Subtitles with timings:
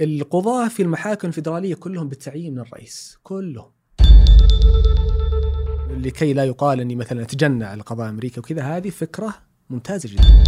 [0.00, 3.70] القضاة في المحاكم الفيدرالية كلهم بالتعيين من الرئيس كلهم
[5.90, 9.34] لكي لا يقال أني مثلا أتجنى على قضاء أمريكا وكذا هذه فكرة
[9.70, 10.44] ممتازة جدا.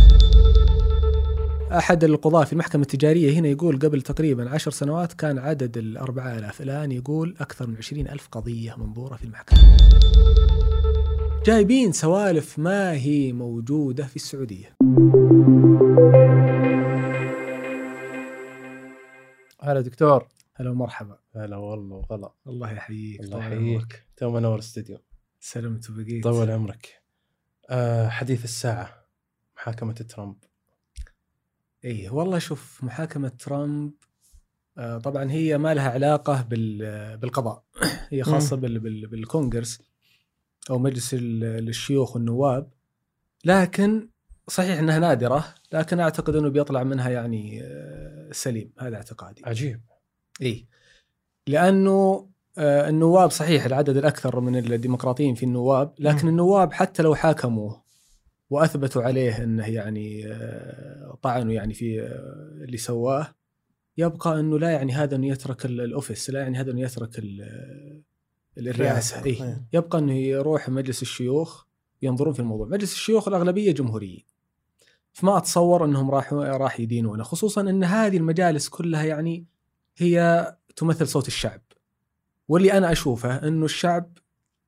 [1.79, 6.63] أحد القضاة في المحكمة التجارية هنا يقول قبل تقريبا عشر سنوات كان عدد ال 4000
[6.63, 9.59] الآن يقول أكثر من 20 ألف قضية منظورة في المحكمة.
[11.47, 14.77] جايبين سوالف ما هي موجودة في السعودية.
[19.63, 20.29] هلا دكتور.
[20.55, 21.19] هلا ومرحبا.
[21.37, 22.33] هلا والله وغلا.
[22.47, 24.07] الله يحييك الله يحييك.
[24.17, 24.99] تو منور الاستديو.
[25.41, 26.25] سلمت وبقيت.
[26.25, 27.03] طول عمرك.
[27.71, 29.07] آه حديث الساعة
[29.57, 30.37] محاكمة ترامب.
[31.85, 33.93] إيه والله شوف محاكمة ترامب
[34.79, 37.65] آه، طبعا هي ما لها علاقة بال- بالقضاء.
[38.09, 39.83] هي خاصة بال- بال- بالكونغرس
[40.71, 42.73] أو مجلس ال- الشيوخ والنواب
[43.45, 44.09] لكن
[44.49, 49.81] صحيح أنها نادرة لكن أعتقد أنه بيطلع منها يعني آه، سليم هذا اعتقادي عجيب
[50.43, 50.67] إيه
[51.47, 56.29] لأنه آه، النواب صحيح العدد الأكثر من الديمقراطيين في النواب لكن مم.
[56.29, 57.83] النواب حتى لو حاكموه
[58.51, 62.01] وأثبتوا عليه أنه يعني آه، طعنوا يعني في
[62.65, 63.35] اللي سواه
[63.99, 68.03] يبقى أنه لا يعني هذا أنه يترك ال- الأوفيس لا يعني هذا أنه يترك ال-
[68.59, 69.25] الرئاسة الرئاسة.
[69.25, 69.43] إيه.
[69.45, 69.65] إيه.
[69.73, 71.65] يبقى أنه يروح مجلس الشيوخ
[72.03, 74.25] ينظرون في الموضوع مجلس الشيوخ الأغلبية جمهوريين
[75.13, 79.47] فما أتصور أنهم راح راح يدينونه خصوصا أن هذه المجالس كلها يعني
[79.97, 80.47] هي
[80.77, 81.61] تمثل صوت الشعب.
[82.49, 84.19] واللي أنا أشوفه إنه الشعب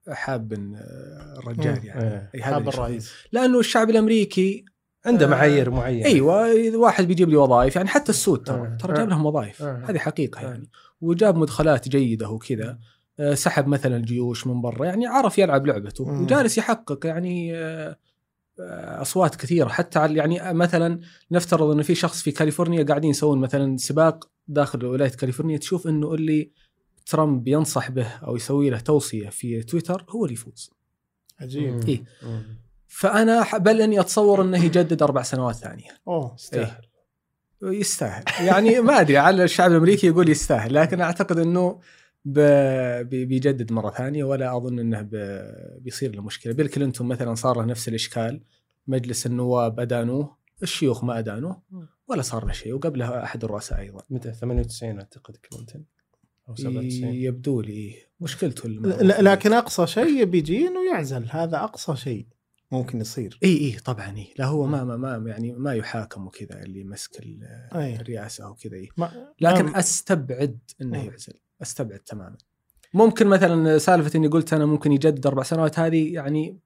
[0.08, 2.30] حاب آه، الرجال يعني.
[2.42, 2.68] هذا حاب.
[2.68, 3.12] الرئيس.
[3.32, 4.64] لأنه الشعب الأمريكي
[5.06, 6.06] عنده آه، معايير معينة.
[6.06, 8.56] أيوه واحد بيجيب لي وظائف يعني حتى السود ترى.
[8.56, 8.76] آه.
[8.80, 9.62] ترى جاب لهم وظائف.
[9.62, 10.40] هذه حقيقة.
[10.40, 10.70] يعني.
[11.00, 12.78] وجاب مدخلات جيدة وكذا.
[13.34, 16.04] سحب مثلا الجيوش من برا يعني عرف يلعب لعبته.
[16.04, 17.52] وجالس يحقق يعني
[18.60, 19.68] أصوات كثيرة.
[19.68, 21.00] حتى على يعني مثلا
[21.30, 26.14] نفترض انه في شخص في كاليفورنيا قاعدين يسوون مثلا سباق داخل ولاية كاليفورنيا تشوف إنه
[26.14, 26.50] اللي
[27.06, 30.70] ترامب ينصح به أو يسوي له توصية في تويتر هو اللي يفوز.
[31.40, 31.88] عجيب.
[31.88, 32.04] إيه.
[32.88, 35.90] فأنا بل إني أتصور إنه يجدد أربع سنوات ثانية.
[36.08, 36.86] أوه يستاهل.
[37.62, 38.24] يستاهل.
[38.40, 41.80] يعني ما أدري على الشعب الأمريكي يقول يستاهل لكن أعتقد إنه
[42.24, 45.08] بيجدد مرة ثانية ولا أظن إنه
[45.78, 46.52] بيصير له مشكلة.
[46.52, 48.40] بيل كلينتون مثلا صار له نفس الإشكال.
[48.86, 51.62] مجلس النواب أدانوه الشيوخ ما أدانوه
[52.08, 52.72] ولا صار له شيء.
[52.74, 54.02] وقبلها أحد الرؤساء أيضا.
[54.10, 55.84] متى؟ 98 أعتقد كلينتون
[56.48, 58.68] أو 97 يبدو لي مشكلته
[59.20, 62.26] لكن أقصى شيء يبي يجي انه يعزل هذا أقصى شيء
[62.72, 63.38] ممكن يصير.
[63.44, 64.26] إي إي طبعا إي.
[64.38, 67.10] لا هو ما ما, ما يعني ما يحاكم وكذا اللي مسك.
[67.72, 68.88] الرئاسة وكذا إيه.
[69.40, 71.04] لكن ما- أستبعد إنه.
[71.04, 71.34] يعزل.
[71.62, 72.36] أستبعد تماما.
[72.94, 76.58] ممكن مثلا سالفة إني قلت أنا ممكن يجدد أربع سنوات هذه يعني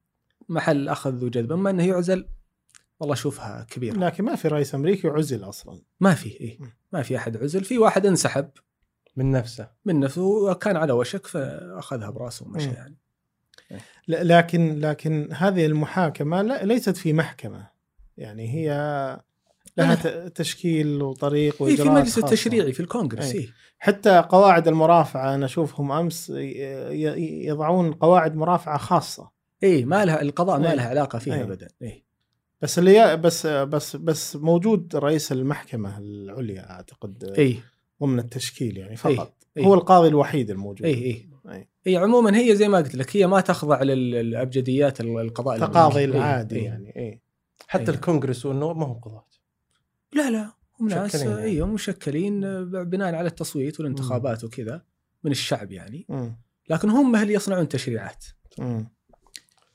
[0.48, 1.52] محل أخذ وجذب.
[1.52, 2.28] أما إنه يعزل
[3.00, 3.94] والله أشوفها كبيرة.
[3.96, 5.80] لكن ما في رئيس أمريكي عزل أصلا.
[6.00, 6.58] ما في إيه.
[6.92, 7.64] ما في أحد عزل.
[7.64, 8.50] في واحد انسحب.
[9.16, 9.70] من نفسه.
[9.84, 12.68] من نفسه وكان على وشك فأخذها برأسه ومشى.
[12.70, 12.96] يعني.
[14.08, 17.68] ل- لكن لكن هذه المحاكمة لا- ليست في محكمة.
[18.16, 18.70] يعني هي
[19.78, 22.26] لها تشكيل وطريق إيه في وإجراءات مجلس خاصة.
[22.26, 23.38] التشريعي في الكونغرس أي.
[23.40, 23.48] إيه.
[23.78, 29.30] حتى قواعد المرافعة أنا أشوفهم أمس يضعون قواعد مرافعة خاصة
[29.62, 30.74] إيه ما لها القضاء ما إيه.
[30.76, 31.42] لها علاقة فيها إيه.
[31.42, 32.04] ابدا إيه.
[32.62, 37.56] بس اللي بس بس بس موجود رئيس المحكمة العليا أعتقد إيه
[38.02, 39.64] ضمن التشكيل يعني فقط إيه.
[39.64, 41.68] هو القاضي الوحيد الموجود إيه أي.
[41.86, 46.56] اي عموما هي زي ما قلت لك هي ما تخضع لل- للأبجديات القضاء التقاضي العادي
[46.56, 46.64] إيه.
[46.64, 47.20] يعني إيه
[47.68, 47.90] حتى.
[47.90, 49.24] الكونغرس والنواب ما هم قضاة
[50.12, 51.42] لا لا هم ناس مشكلين يعني.
[51.42, 54.82] إيوه مشكلين بناء على التصويت والانتخابات وكذا
[55.24, 56.06] من الشعب يعني.
[56.70, 58.24] لكن هم اللي يصنعون تشريعات.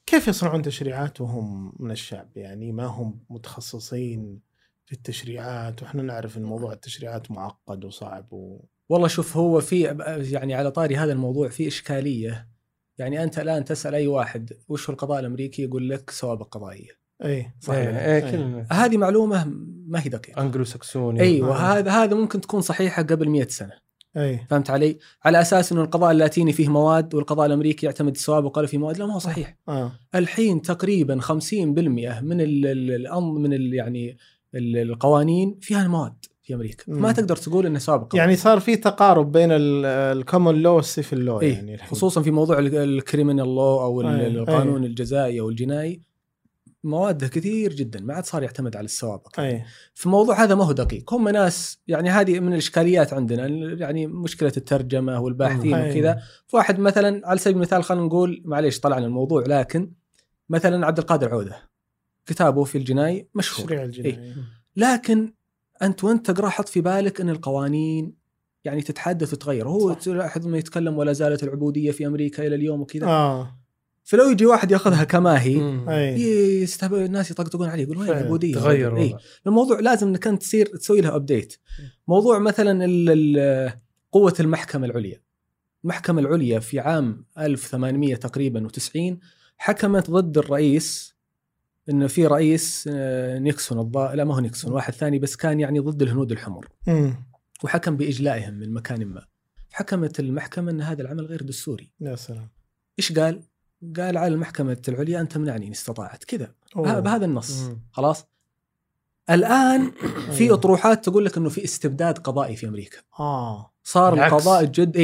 [0.06, 4.39] كيف يصنعون تشريعات وهم من الشعب يعني؟ ما هم متخصصين
[4.85, 8.65] في التشريعات؟ وإحنا نعرف إن موضوع التشريعات معقد وصعب و...
[8.89, 9.81] والله شوف هو في
[10.31, 12.47] يعني على طاري هذا الموضوع في إشكالية.
[12.97, 17.56] يعني أنت الآن تسأل أي واحد وش هو القضاء الامريكي يقول لك سوابق قضائيه إيه
[17.62, 17.78] صحيح.
[17.88, 18.31] إيه إيه.
[18.31, 19.46] كلمة هذه معلومة
[19.88, 21.78] ما هي دقيقة انجلو ساكسوني أيوه آه.
[21.80, 23.72] هذا هذا ممكن تكون صحيحة قبل مئة سنة
[24.18, 28.68] إيه فهمت علي؟ على أساس إنه القضاء اللاتيني فيه مواد والقضاء الأمريكي يعتمد السوابق ولا
[28.68, 34.18] فيه مواد لا ما هو صحيح آه الحين تقريبا 50% من ال من ال يعني
[34.56, 37.02] ال- القوانين فيها المواد في أمريكا مم.
[37.02, 38.16] ما تقدر تقول إنه سابق.
[38.16, 41.90] يعني صار في تقارب بين ال common law وال civil law إيه يعني الحين.
[41.90, 46.02] خصوصا في موضوع ال criminal law أو أي، القانون الجزائي أو الجنائي
[46.83, 49.65] مواده كثير جدا ما عاد صار يعتمد على السوابق أي.
[49.94, 51.13] في الموضوع هذا ما هو دقيق.
[51.13, 53.47] هم ناس يعني هذه من الإشكاليات عندنا
[53.80, 55.91] يعني مشكلة الترجمة والباحثين أي.
[55.91, 56.21] وكذا.
[56.47, 59.91] فواحد مثلا على سبيل المثال خلينا نقول معليش طلعنا الموضوع لكن
[60.50, 61.69] مثلا عبد القادر عودة
[62.25, 63.59] كتابه في الجناي مشهور.
[63.59, 64.36] التشريع الجنائي
[64.75, 65.33] لكن
[65.81, 68.15] أنت وأنت تقرا حط في بالك إن القوانين
[68.63, 69.68] يعني تتحدث وتتغير.
[69.68, 69.94] هو.
[69.94, 73.07] تلاحظ ما يتكلم ولا زالت العبودية في أمريكا إلى اليوم وكذا.
[73.07, 73.62] آه.
[74.03, 75.55] فلو يجي واحد ياخذها كما هي
[76.61, 78.09] يستهبل الناس يطقطقون عليه يقول وين.
[78.09, 79.17] العبوديه تغير اي الوضع.
[79.47, 81.56] الموضوع لازم إنك أنت تصير تسوي لها update
[82.07, 83.73] موضوع مثلا ال- ال-
[84.11, 85.21] قوة المحكمة العليا.
[85.83, 89.13] المحكمة العليا في عام 1800 تقريبا و90
[89.57, 91.13] حكمت ضد الرئيس
[91.89, 94.15] انه في رئيس آه، نيكسون الضا...
[94.15, 96.67] لا ما هو نيكسون واحد ثاني بس كان يعني ضد الهنود الحمر.
[97.63, 99.25] وحكم بإجلائهم من مكان ما.
[99.71, 101.91] حكمت المحكمة إن هذا العمل غير دستوري.
[102.01, 102.50] يا سلام.
[103.00, 103.44] إيش قال؟
[103.97, 106.51] قال على المحكمة العليا أن تمنعني إن استطاعت كذا.
[106.75, 107.80] بهذا النص مم.
[107.91, 108.25] خلاص
[109.30, 109.91] الآن
[110.35, 110.56] في أيوه.
[110.56, 114.33] أطروحات تقول لك إنه في استبداد قضائي في أمريكا آه صار بالعكس.
[114.33, 114.97] القضاء جد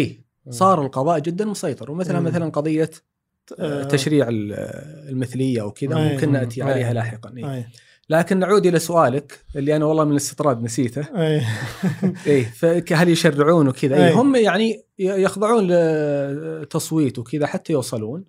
[0.45, 0.51] مم.
[0.51, 2.25] صار القضاء جدا مسيطر ومثلا مم.
[2.25, 2.89] مثلا قضية
[3.59, 3.83] آه، آه.
[3.83, 4.53] تشريع ال-
[5.09, 6.13] المثلية وكذا أي.
[6.13, 6.71] ممكن نأتي أي.
[6.71, 7.53] عليها لاحقا إيه.
[7.55, 7.65] اي
[8.09, 11.41] لكن نعود إلى سؤالك اللي أنا والله من الاستطراد نسيته اي
[12.27, 12.43] إيه
[12.81, 14.07] فهل يشرعون وكذا أي.
[14.07, 15.67] إيه هم يعني يخضعون
[16.61, 18.23] لتصويت وكذا حتى يوصلون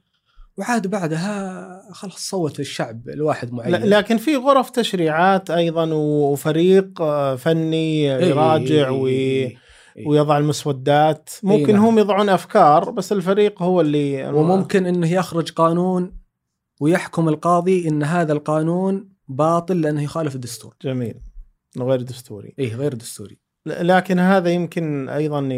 [0.61, 3.75] وعاد بعدها خلاص صوت الشعب الواحد معين.
[3.75, 9.57] لكن في غرف تشريعات أيضا وفريق آه، فني إيه، يراجع إيه، إيه،
[9.97, 10.09] إيه.
[10.09, 11.31] ويضع المسودات.
[11.43, 11.85] ممكن نعم.
[11.85, 16.21] هم يضعون أفكار بس الفريق هو اللي وممكن إنه يخرج قانون
[16.81, 20.77] ويحكم القاضي إن هذا القانون باطل لأنه يخالف الدستور.
[20.83, 21.21] جميل.
[21.79, 22.55] غير دستوري.
[22.59, 23.41] إيه غير دستوري.
[23.67, 25.49] لكن هذا يمكن أيضا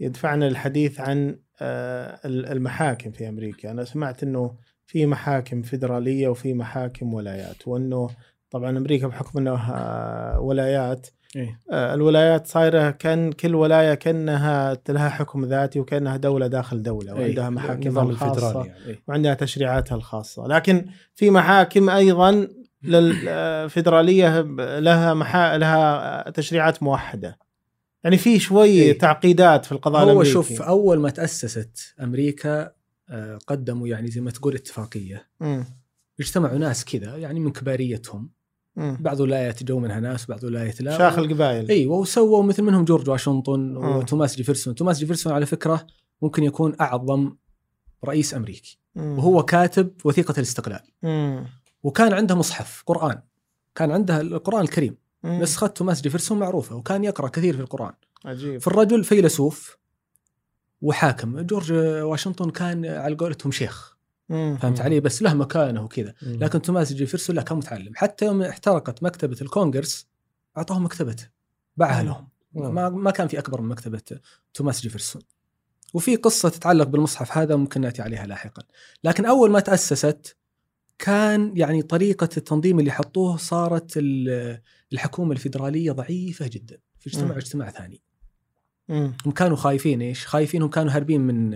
[0.00, 4.54] يدفعنا للحديث عن المحاكم في أمريكا أنا سمعت إنه
[4.86, 8.10] في محاكم فيدرالية وفي محاكم ولايات وإنه
[8.50, 11.06] طبعا أمريكا بحكم انه آه، ولايات
[11.36, 11.60] إيه.
[11.70, 17.20] آه، الولايات صايرة كأن كل ولاية كأنها لها حكم ذاتي وكأنها دولة داخل دولة إيه.
[17.20, 18.86] وعندها محاكمها الخاصة الفيدرالي يعني.
[18.86, 19.02] إيه.
[19.08, 22.48] وعندها تشريعاتها الخاصة لكن في محاكم أيضا
[22.82, 24.40] للفيدراليه
[24.78, 25.58] لها محا...
[25.58, 27.38] لها تشريعات موحدة
[28.04, 28.98] يعني في شوي إيه.
[28.98, 32.72] تعقيدات في القضاء هو الامريكي شوف أول ما تأسست أمريكا
[33.08, 35.64] آه، قدموا يعني زي ما تقول اتفاقية مم.
[36.20, 38.30] اجتمعوا ناس كذا يعني من كباريتهم
[38.76, 38.98] مم.
[39.00, 43.10] بعض الولايات جو منها ناس بعض الولايات لا شيوخ القبائل أيوه وسووا مثل منهم جورج
[43.10, 43.76] واشنطن.
[43.76, 45.86] وتوماس جيفرسون توماس جيفرسون على فكرة
[46.22, 47.36] ممكن يكون أعظم
[48.04, 49.18] رئيس أمريكي مم.
[49.18, 51.46] وهو كاتب وثيقة الاستقلال مم.
[51.82, 53.20] وكان عنده مصحف قرآن
[53.74, 55.42] كان عنده القرآن الكريم مم.
[55.42, 57.92] نسخه توماس جيفرسون معروفة وكان يقرأ كثير في القرآن
[58.24, 59.76] عجيب فالرجل فيلسوف
[60.82, 61.72] وحاكم جورج
[62.02, 63.96] واشنطن كان على قولتهم شيخ
[64.28, 64.58] مم.
[64.62, 66.14] فهمت علي بس له مكانه وكذا.
[66.22, 70.06] لكن توماس جيفرسون لا كان متعلم حتى يوم احترقت مكتبة الكونغرس
[70.58, 71.28] أعطاهم مكتبته
[71.76, 72.02] باعها.
[72.02, 72.28] لهم.
[72.52, 74.00] ما ما كان في أكبر من مكتبة
[74.54, 75.22] توماس جيفرسون
[75.94, 78.62] وفي قصة تتعلق بالمصحف هذا ممكن نأتي عليها لاحقا
[79.04, 80.36] لكن أول ما تأسست
[80.98, 84.60] كان يعني طريقة التنظيم اللي حطوه صارت ال-
[84.92, 87.36] الحكومة الفيدرالية ضعيفة جدا في اجتماع مم.
[87.38, 88.00] اجتماع ثاني
[88.88, 89.12] مم.
[89.26, 91.50] هم كانوا خايفين إيش؟ خايفين هم كانوا هاربين من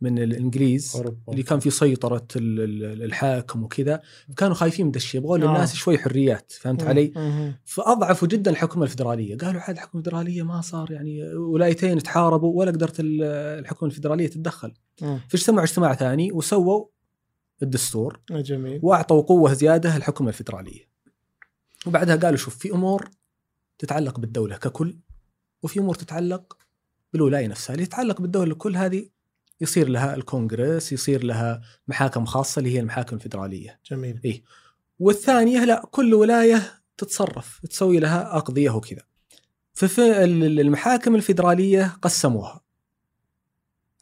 [0.00, 1.16] من الإنجليز أوروبا.
[1.32, 4.02] اللي كان في سيطرة ال- ال- الحاكم وكذا
[4.36, 5.46] كانوا خايفين من الشيء يبغون آه.
[5.46, 6.88] للناس شوي حريات فهمت مم.
[6.88, 7.54] علي؟ مم.
[7.64, 13.00] فأضعفوا جدا الحكومة الفدراليه قالوا عاد الحكومة الفدراليه ما صار يعني ولايتين تحاربوا ولا قدرت
[13.00, 13.22] ال-
[13.58, 14.72] الحكومة الفدراليه تتدخل.
[15.28, 16.86] فاجتمعوا اجتماع ثاني وسووا
[17.62, 20.93] الدستور جميل وأعطوا قوة زيادة للحكومه الفدراليه
[21.86, 23.10] وبعدها قالوا شوف في أمور
[23.78, 24.96] تتعلق بالدولة ككل
[25.62, 26.56] وفي أمور تتعلق
[27.12, 27.74] بالولاية نفسها.
[27.74, 29.08] اللي تتعلق بالدولة الكل هذه
[29.60, 34.42] يصير لها الكونغرس يصير لها محاكم خاصة اللي هي المحاكم الفدراليه جميل.
[34.98, 39.02] والثانية لا كل ولاية تتصرف تسوي لها أقضية وكذا.
[39.72, 42.60] ففي ال- المحاكم الفدراليه قسموها.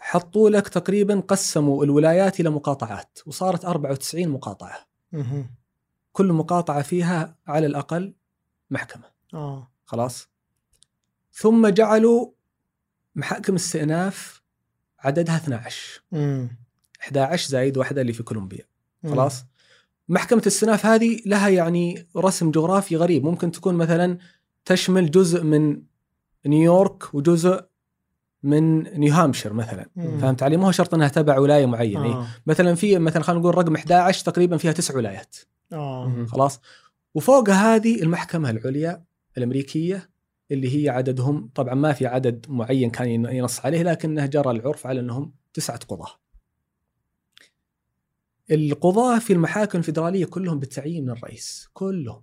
[0.00, 4.86] حطوا لك تقريبا قسموا الولايات إلى مقاطعات وصارت 94 مقاطعة.
[6.12, 8.14] كل مقاطعة فيها على الأقل
[8.70, 9.04] محكمة
[9.34, 10.28] آه خلاص
[11.32, 12.30] ثم جعلوا
[13.14, 14.42] محاكم استئناف
[14.98, 16.48] عددها 12 مم.
[17.02, 18.64] 11 زايد واحدة اللي في كولومبيا
[19.02, 19.10] مم.
[19.10, 19.44] خلاص
[20.08, 24.18] محكمة الاستئناف هذه لها يعني رسم جغرافي غريب ممكن تكون مثلا
[24.64, 25.82] تشمل جزء من
[26.46, 27.64] نيويورك وجزء
[28.42, 30.18] من نيوهامشير مثلا مم.
[30.18, 32.26] فهمت علي؟ ما هو شرط إنها تبع ولاية معينة آه.
[32.46, 35.36] مثلا في مثلا خلينا نقول رقم 11 تقريبا فيها تسع ولايات
[35.78, 36.26] مم.
[36.26, 36.60] خلاص
[37.14, 39.04] وفوق هذه المحكمة العليا
[39.38, 40.10] الأمريكية
[40.50, 45.00] اللي هي عددهم طبعا ما في عدد معين كان ينص عليه لكنه جرى العرف على
[45.00, 46.10] أنهم تسعة قضاة.
[48.50, 52.22] القضاة في المحاكم الفدراليه كلهم بالتعيين من الرئيس، كلهم.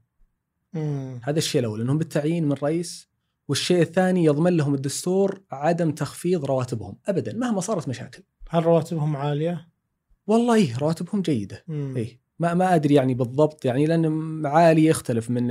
[0.74, 1.22] مم.
[1.24, 3.10] هذا الشيء الأول أنهم بالتعيين من الرئيس
[3.48, 8.24] والشيء الثاني يضمن لهم الدستور عدم تخفيض رواتبهم ابدا مهما صارت مشاكل.
[8.50, 9.70] هل رواتبهم عالية؟
[10.28, 11.64] والله إيه رواتبهم جيدة.
[11.70, 15.48] اي ما ما أدري يعني بالضبط يعني لأن عالي يختلف من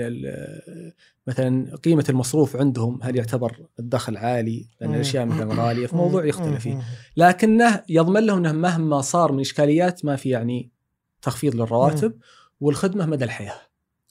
[1.27, 4.95] مثلا قيمة المصروف عندهم هل يعتبر الدخل عالي لأن.
[4.95, 6.29] الأشياء مثلا غالية في موضوع مم.
[6.29, 6.83] يختلف فيه.
[7.17, 10.71] لكنه يضمن لهم إنه مهما صار من إشكاليات ما في يعني
[11.23, 12.13] تخفيض للرواتب
[12.61, 13.61] والخدمة مدى الحياة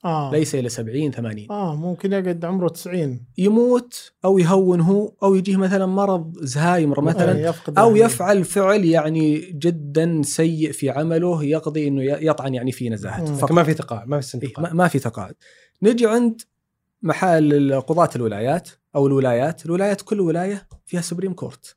[0.05, 0.31] آه.
[0.31, 5.57] ليس إلى 70 80 آه ممكن يقعد عمره 90 يموت أو يهون هو أو يجيه
[5.57, 8.05] مثلا مرض زهايمر آه، مثلا يفقد أو أهله.
[8.05, 13.35] يفعل فعل يعني جدا سيء في عمله يقضي إنه يطعن يعني في نزاهته.
[13.35, 13.51] فقط.
[13.51, 15.35] ما في تقاعد ما في سن إيه ما, ما في تقاعد.
[15.83, 16.41] نجي عند
[17.01, 19.65] محل قضاة الولايات أو الولايات.
[19.65, 21.75] الولايات كل ولاية فيها supreme court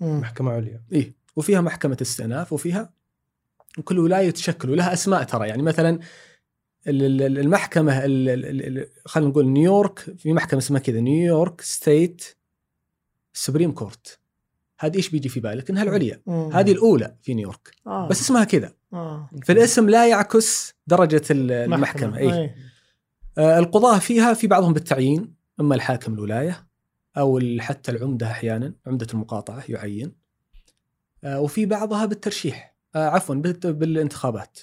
[0.00, 0.20] مم.
[0.20, 0.82] محكمة عليا.
[0.92, 2.92] إيه وفيها محكمة استئناف وفيها
[3.78, 5.48] وكل ولاية تشكل ولها أسماء ترى.
[5.48, 5.98] يعني مثلا
[6.86, 12.24] المحكمة ال- ال- ال- خلينا نقول نيويورك في محكمة اسمها كذا نيويورك state
[13.32, 14.18] supreme court
[14.78, 16.22] هذه إيش بيجي في بالك؟ إنها العليا.
[16.52, 18.08] هذه الأولى في نيويورك آه.
[18.08, 18.72] بس اسمها كذا.
[18.92, 19.30] آه.
[19.42, 22.18] في الاسم لا يعكس درجة ال- المحكمة.
[22.18, 22.54] اي أي.
[23.38, 26.66] آه، القضاة فيها في بعضهم بالتعيين أما الحاكم الولاية
[27.16, 30.12] أو حتى العمدة أحيانا عمدة المقاطعة يعين.
[31.24, 32.76] آه، وفي بعضها بالترشيح.
[32.94, 33.34] آه، عفوا
[33.64, 34.58] بالانتخابات.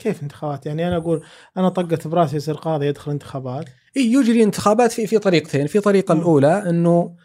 [0.00, 1.22] كيف انتخابات؟ يعني أنا أقول
[1.56, 3.64] أنا طقت براسي يصير قاضي يدخل انتخابات.
[3.96, 5.66] إي يجري انتخابات في في طريقتين.
[5.66, 6.20] في طريقة مم.
[6.20, 7.16] الأولى إنه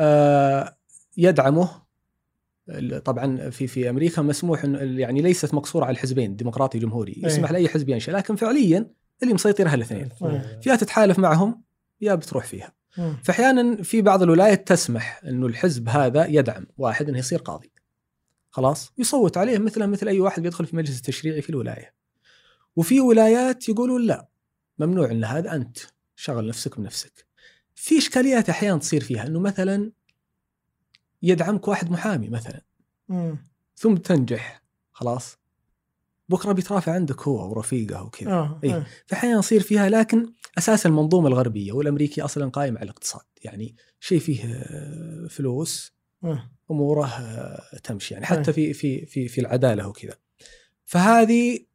[0.00, 0.76] آه،
[1.16, 1.70] يدعمه
[3.04, 7.88] طبعا في في أمريكا مسموح يعني ليست مقصورة على الحزبين ديمقراطي جمهوري يسمح لأي حزب
[7.88, 8.90] ينشا لكن فعليا
[9.22, 10.60] اللي مسيطرها الاثنين إيه.
[10.62, 11.62] فيها تتحالف معهم
[12.00, 12.72] يا بتروح فيها.
[13.22, 17.72] فاحيانا في بعض الولايات تسمح إنه الحزب هذا يدعم واحد إنه يصير قاضي.
[18.50, 21.94] خلاص؟ يصوت عليه مثله مثل أي واحد بيدخل في مجلس التشريعي في الولاية.
[22.76, 24.28] وفي ولايات يقولون لا
[24.78, 25.78] ممنوع إن هذا أنت
[26.16, 27.26] شغل نفسك بنفسك
[27.74, 29.92] في إشكاليات أحيانا تصير فيها إنه مثلا
[31.22, 32.60] يدعمك واحد محامي مثلا
[33.08, 33.38] مم.
[33.76, 34.62] ثم تنجح
[34.92, 35.38] خلاص
[36.28, 38.74] بكرة بيترافع عندك هو ورفيقه وكذا آه إيه.
[38.74, 38.86] إيه.
[39.06, 44.44] فاحيانا يصير فيها لكن أساس المنظومة الغربية والأمريكي أصلا قائم على الاقتصاد يعني شيء فيه
[44.44, 45.92] آه، فلوس
[46.24, 46.50] آه.
[46.70, 48.52] أموره آه، تمشي يعني حتى.
[48.52, 50.14] في في في في العدالة وكذا
[50.84, 51.69] فهذه آه،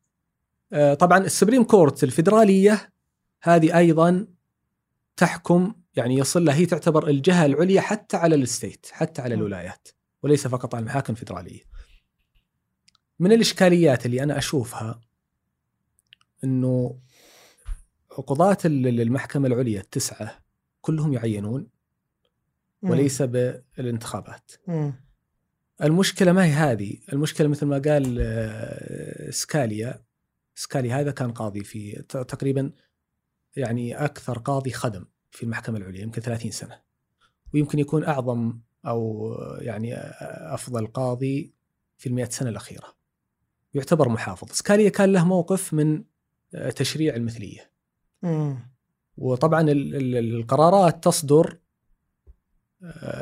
[0.99, 2.91] طبعا ال supreme court الفدراليه
[3.41, 4.27] هذه أيضا
[5.17, 9.33] تحكم يعني يصل لها هي تعتبر الجهة العليا حتى على ال state حتى على.
[9.35, 9.87] الولايات
[10.23, 11.61] وليس فقط على المحاكم الفدراليه
[13.19, 15.01] من الإشكاليات اللي أنا أشوفها
[16.43, 16.99] إنه
[18.09, 20.39] قضاة ال- المحكمة العليا التسعة
[20.81, 21.67] كلهم يعينون.
[22.81, 24.51] وليس بالانتخابات.
[25.83, 30.04] المشكلة ما هي هذه المشكلة مثل ما قال آه، سكاليا
[30.55, 32.71] سكاليا هذا كان قاضي في تقريبا
[33.55, 36.81] يعني أكثر قاضي خدم في المحكمة العليا يمكن 30 سنة.
[37.53, 39.93] ويمكن يكون أعظم أو آه، يعني
[40.53, 41.53] أفضل قاضي
[41.97, 42.95] في المئة سنة الأخيرة.
[43.73, 44.51] يعتبر محافظ.
[44.51, 46.03] سكاليا كان له موقف من
[46.55, 47.71] آه، تشريع المثلية.
[48.23, 48.59] مم.
[49.17, 51.57] وطبعا ال- ال- القرارات تصدر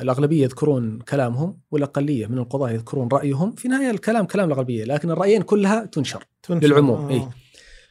[0.01, 5.41] الأغلبية يذكرون كلامهم والأقلية من القضاة يذكرون رأيهم في النهاية الكلام كلام الأغلبية لكن الرأيين
[5.41, 6.67] كلها تنشر تنشر.
[6.67, 7.09] للعموم، آه.
[7.09, 7.29] إيه.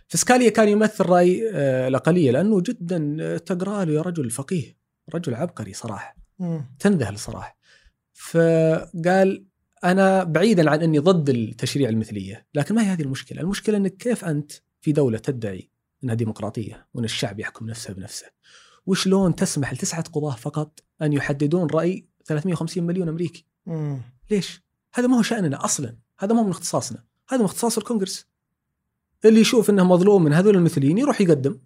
[0.08, 4.76] فسكاليا كان يمثل رأي آه، الأقلية لأنه جدا آه، تقرأ له يا رجل فقيه
[5.14, 6.64] رجل عبقري صراحة مم.
[6.78, 7.58] تنذهل صراحة
[8.12, 9.44] فقال
[9.84, 14.24] أنا بعيدا عن أني ضد التشريع المثلية لكن ما هي هذه المشكلة المشكلة أنك كيف
[14.24, 15.70] أنت في دولة تدعي
[16.04, 18.26] أنها ديمقراطية وأن الشعب يحكم نفسه بنفسه
[18.86, 24.00] وشلون تسمح لتسعة قضاة فقط أن يحددون رأي 350 مليون أمريكي؟ مم.
[24.30, 24.62] ليش؟
[24.94, 25.96] هذا ما هو شأننا أصلا.
[26.18, 27.04] هذا ما هو من اختصاصنا.
[27.28, 28.26] هذا من اختصاص الكونغرس.
[29.24, 31.58] اللي يشوف أنه مظلوم من هذول المثليين يروح يقدم.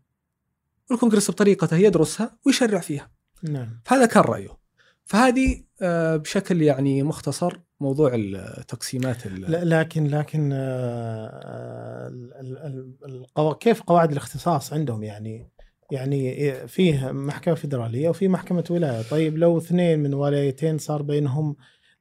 [0.91, 3.11] الكونغرس بطريقته يدرسها ويشرع فيها.
[3.43, 3.81] نعم.
[3.85, 4.59] فهذا كان رأيه.
[5.05, 12.09] فهذه آه، بشكل يعني مختصر موضوع التقسيمات لكن لكن آه،
[13.09, 15.51] القوا- كيف قواعد الاختصاص عندهم يعني؟
[15.91, 19.03] يعني فيه محكمة فيدرالية وفي محكمة ولاية.
[19.03, 21.57] طيب لو اثنين من ولايتين صار بينهم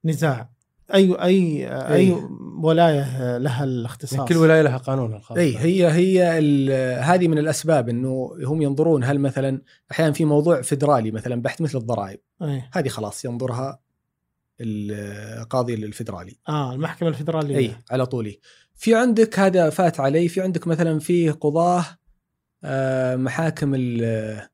[0.05, 0.49] نزاع
[0.93, 2.15] أي أي أي
[2.63, 5.37] ولاية لها الاختصاص؟ يعني كل ولاية لها قانونها الخاص.
[5.37, 9.61] اي هي هي ال- هذه من الأسباب إنه هم ينظرون هل مثلا
[9.91, 12.19] أحيانا في موضوع فدرالي مثلا بحث مثل الضرائب.
[12.41, 12.63] أي.
[12.73, 13.79] هذه خلاص ينظرها
[14.61, 17.57] القاضي الفدرالي آه المحكمة الفيدرالية.
[17.57, 18.39] اي على طولي.
[18.75, 21.85] في عندك هذا فات علي في عندك مثلا فيه قضاة
[23.17, 24.47] محاكم ال-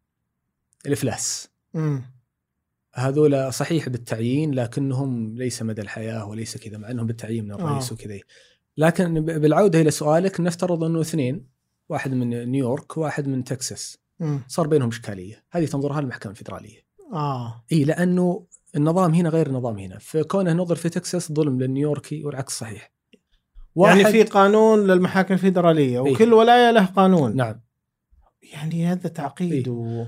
[0.86, 1.50] الإفلاس.
[2.94, 7.94] هذول صحيح بالتعيين لكنهم ليس مدى الحياة وليس كذا مع إنهم بالتعيين من الرئيس آه.
[7.94, 8.20] وكذا
[8.77, 11.48] لكن بالعودة إلى سؤالك نفترض إنه اثنين
[11.89, 13.98] واحد من نيويورك واحد من تكساس.
[14.48, 15.44] صار بينهم إشكالية.
[15.51, 16.80] هذه تنظرها المحكمه الفدراليه
[17.13, 17.63] آه.
[17.72, 19.98] إي لأنه النظام هنا غير النظام هنا.
[20.00, 22.91] فكونه نظر في تكساس ظلم للنيويوركي والعكس صحيح.
[23.75, 26.13] يعني في قانون للمحاكم الفيدرالية إيه.
[26.13, 27.36] وكل ولاية له قانون.
[27.36, 27.62] نعم.
[28.41, 29.74] يعني هذا تعقيد إيه.
[29.74, 30.05] و...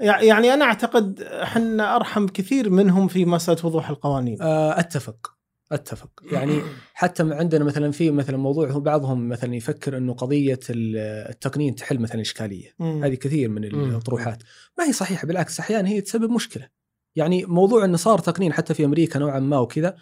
[0.00, 5.32] يع- يعني أنا أعتقد إحنا أرحم كثير منهم في مسألة وضوح القوانين آه، أتفق
[5.72, 6.62] أتفق يعني
[6.94, 10.96] حتى عندنا مثلا في مثلا موضوع هو بعضهم مثلا يفكر إنه قضية ال-
[11.30, 13.04] التقنين تحل مثلا إشكالية مم.
[13.04, 13.94] هذه كثير من مم.
[13.96, 14.42] الطروحات
[14.78, 16.68] ما هي صحيحة بالعكس أحيانا هي تسبب مشكلة
[17.16, 19.96] يعني موضوع انه صار تقنين حتى في أمريكا نوعا ما وكذا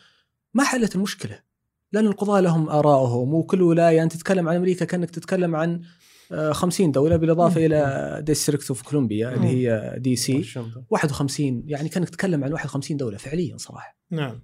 [0.54, 1.38] ما حلت المشكلة
[1.92, 5.80] لأن القضاة لهم ارائهم وكل ولاية أنت تتكلم عن أمريكا كأنك تتكلم عن
[6.52, 7.66] 50 دولة بالإضافة.
[7.66, 10.84] إلى District of Columbia اللي هي DC واشنطن.
[10.90, 14.40] 51 يعني كأنك تتكلم عن 51 دولة فعليا صراحة نعم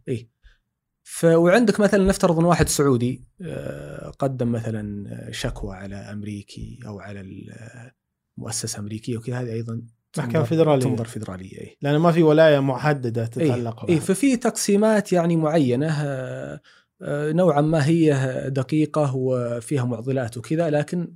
[1.03, 7.21] ف وعندك مثلا نفترض إن واحد سعودي آه، قدم مثلا شكوى على أمريكي أو على
[7.21, 7.91] ال-
[8.39, 9.83] مؤسسة أمريكية وكذا هذه أيضا
[10.19, 10.85] محكمة تنظر- فيدرالية.
[10.85, 14.05] تنظر فيدرالية اي لأن ما في ولاية محددة اي تتعلق اي بها.
[14.05, 16.61] ففي تقسيمات يعني معينة آه،
[17.03, 18.15] آه، نوعا ما هي
[18.51, 21.15] دقيقة وفيها معضلات وكذا لكن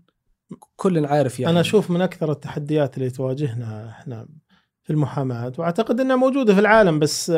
[0.76, 4.28] كل عارف يعني أنا أشوف من أكثر التحديات اللي تواجهنا إحنا
[4.82, 7.32] في المحاماة وأعتقد إنها موجودة في العالم بس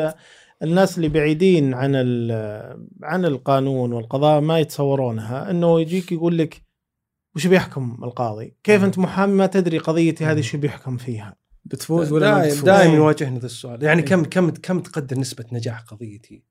[0.63, 6.61] الناس اللي بعيدين عن ال- عن القانون والقضاء ما يتصورونها إنه يجيك يقول لك
[7.35, 11.35] وش بيحكم القاضي؟ كيف أنت محامي ما تدري قضيتي هذه شو بيحكم فيها؟
[11.65, 12.95] بتفوز ولا ما دائما بتفوز دائما.
[12.95, 14.07] يواجهنا ذا السؤال يعني إيه.
[14.07, 16.43] كم كم كم تقدر نسبة نجاح قضيتي؟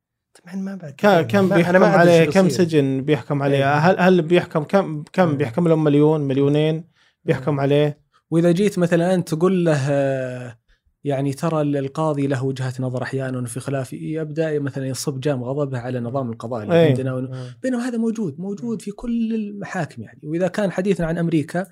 [0.45, 0.95] طبعا ما بعد.
[0.99, 2.49] كم كم بيحكم أنا ما أدري عليه كم.
[2.49, 3.75] سجن بيحكم عليه؟ إيه.
[3.79, 5.37] هل هل بيحكم كم كم إيه.
[5.37, 6.85] بيحكم لهم مليون مليونين
[7.25, 8.01] بيحكم عليه؟
[8.31, 10.57] وإذا جيت مثلا انت تقول له
[11.05, 16.01] يعني ترى القاضي له وجهة نظر أحيانا وفي خلاف يبدأ مثلا يصب جام غضبه على
[16.01, 16.89] نظام القضاء اللي إيه.
[16.89, 17.11] عندنا.
[17.17, 20.21] وإنه- بينما هذا موجود موجود في كل المحاكم يعني.
[20.25, 21.67] وإذا كان حديثنا عن أمريكا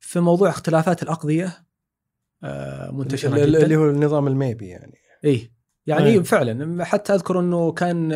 [0.00, 1.52] في موضوع اختلافات الأقضية
[2.44, 3.76] آه، منتشرة ال- ال- اللي جدا.
[3.76, 4.98] هو النظام ال maybe يعني.
[5.24, 5.50] اي
[5.88, 6.20] يعني إيه.
[6.20, 8.12] فعلا حتى أذكر إنه كان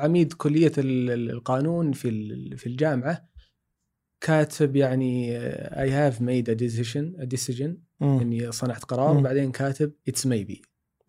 [0.00, 2.10] عميد كلية ال- ال- القانون في
[2.56, 3.28] في الجامعة
[4.20, 5.36] كاتب يعني
[5.80, 8.18] I have made a decision decision مم.
[8.20, 9.18] إني صنعت قرار مم.
[9.18, 10.62] وبعدين كاتب it's maybe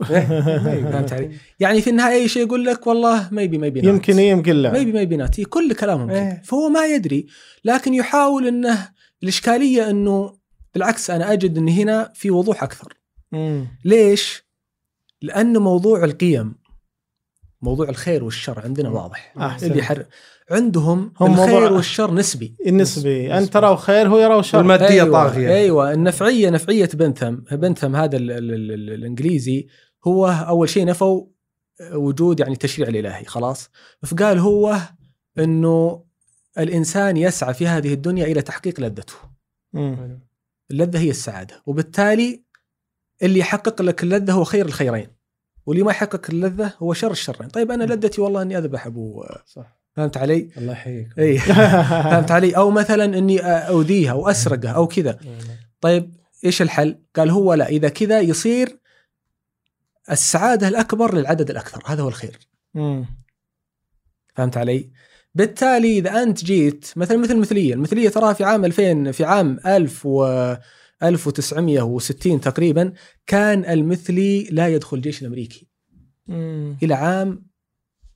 [0.03, 4.55] فهمت علي؟ يعني في النهاية أي شيء يقول لك والله maybe maybe يمكن إيه يمكن
[4.55, 6.41] لا maybe maybe not كل كلامهم كذا إيه.
[6.45, 7.27] فهو ما يدري
[7.65, 8.89] لكن يحاول إنه
[9.23, 10.33] الإشكالية إنه
[10.73, 12.93] بالعكس أنا أجد إن هنا في وضوح أكثر
[13.31, 13.67] مم.
[13.85, 14.46] ليش؟
[15.21, 16.55] لأنه موضوع القيم
[17.61, 19.33] موضوع الخير والشر عندنا واضح.
[19.37, 19.71] أحسن.
[19.71, 20.05] اللي حر...
[20.51, 22.55] عندهم هم الخير موضوع- والشر نسبي.
[22.67, 23.33] النسبي.
[23.37, 24.57] انت تراه خير هو يراه شر.
[24.57, 25.11] والمادية أيوة.
[25.23, 25.49] طاغية.
[25.49, 25.93] أيوه.
[25.93, 29.67] النفعية نفعية بنثم بنثم هذا ال ال ال ال الإنجليزي
[30.07, 31.25] هو أول شيء نفوا
[31.93, 33.69] وجود يعني التشريع الإلهي خلاص.
[34.05, 34.77] فقال هو
[35.39, 36.03] إنه
[36.57, 39.13] الإنسان يسعى في هذه الدنيا إلى تحقيق لذته.
[40.71, 41.61] اللذة هي السعادة.
[41.65, 42.43] وبالتالي
[43.23, 45.07] اللي يحقق لك اللذة هو خير الخيرين.
[45.65, 47.49] واللي ما يحقق اللذة هو شر الشرين.
[47.49, 49.77] طيب أنا لذتي والله إني أذبح أبو صح.
[49.93, 51.19] فهمت علي؟ الله يحييك.
[51.19, 51.37] إي.
[52.11, 55.19] فهمت علي؟ أو مثلا إني أؤذيها أو أسرقها أو كذا.
[55.81, 58.79] طيب إيش الحل؟ قال هو لا إذا كذا يصير
[60.11, 61.83] السعادة الأكبر للعدد الأكثر.
[61.85, 62.39] هذا هو الخير.
[62.73, 63.05] مم.
[64.35, 64.91] فهمت علي؟
[65.35, 70.05] بالتالي إذا أنت جيت مثلا مثل المثلية، المثلية تراها في عام 2000 في عام 1000
[70.05, 70.55] و
[71.03, 72.93] 1960 تقريبا
[73.27, 75.67] كان المثلي لا يدخل الجيش الأمريكي
[76.27, 76.77] مم.
[76.83, 77.45] إلى عام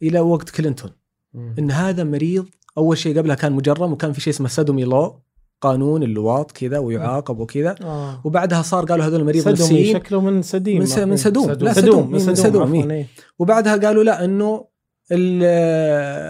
[0.02, 0.92] إلى وقت كلينتون
[1.34, 1.56] مم.
[1.60, 2.46] إن هذا مريض
[2.78, 5.22] أول شيء قبلها كان مجرم وكان في شيء اسمه سدومي لو
[5.62, 8.22] قانون اللواط كذا ويعاقب وكذا آه.
[8.26, 11.16] وبعدها صار قالوا هذول مريض نفسيين شكله من سديم من س- من عفواً.
[11.16, 11.48] سدوم.
[11.52, 12.06] لا، سدوم سدوم.
[12.08, 13.08] من من سدوم سدوم، عفواً، إيه.
[13.40, 14.72] وبعدها قالوا لا إنه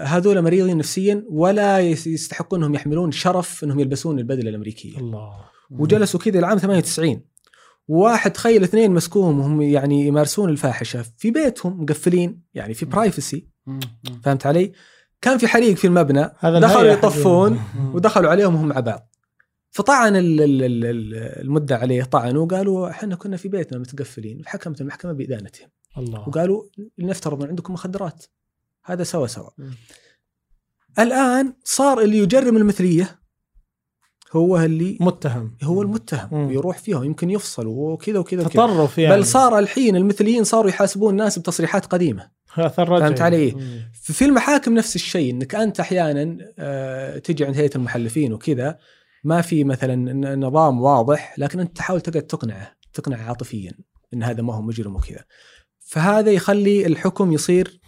[0.06, 6.20] هذول مريضين نفسيا ولا يس- يستحقون إنهم يحملون شرف إنهم يلبسون البدلة الأمريكية الله وجلسوا
[6.20, 7.20] كذا العام 98
[7.88, 13.48] واحد تخيل اثنين مسكوهم وهم يعني يمارسون الفاحشة في بيتهم مقفلين يعني في برايفسي.
[14.22, 14.72] فهمت علي؟
[15.20, 17.60] كان في حريق في المبنى هذا دخلوا يطفون.
[17.94, 19.08] ودخلوا عليهم وهم مع بعض
[19.70, 24.80] فطعن ال- ال- ال- ال- المدة عليه طعنوا وقالوا إحنا كنا في بيتنا متقفلين فحكمت
[24.80, 25.68] المحكمة بإدانتهم.
[25.98, 26.28] الله.
[26.28, 26.62] وقالوا
[26.98, 28.24] لنفترض ان عندكم مخدرات.
[28.84, 29.50] هذا سوا سوا.
[30.98, 33.21] الآن صار اللي يجرم المثلية
[34.32, 36.46] هو اللي متهم هو المتهم مم.
[36.46, 41.38] ويروح فيهم يمكن يفصل وكذا وكذا تطرف يعني بل صار الحين المثليين صاروا يحاسبون الناس
[41.38, 42.30] بتصريحات قديمة.
[42.46, 43.90] فهمت علي؟ مم.
[43.92, 48.78] في المحاكم نفس الشيء إنك أنت أحيانا آه، تجي عند هيئة المحلفين وكذا
[49.24, 53.72] ما في مثلا نظام واضح لكن أنت تحاول تقعد تقنعه تقنعه عاطفيا
[54.14, 55.24] إن هذا ما هو مجرم وكذا
[55.78, 57.80] فهذا يخلي الحكم يصير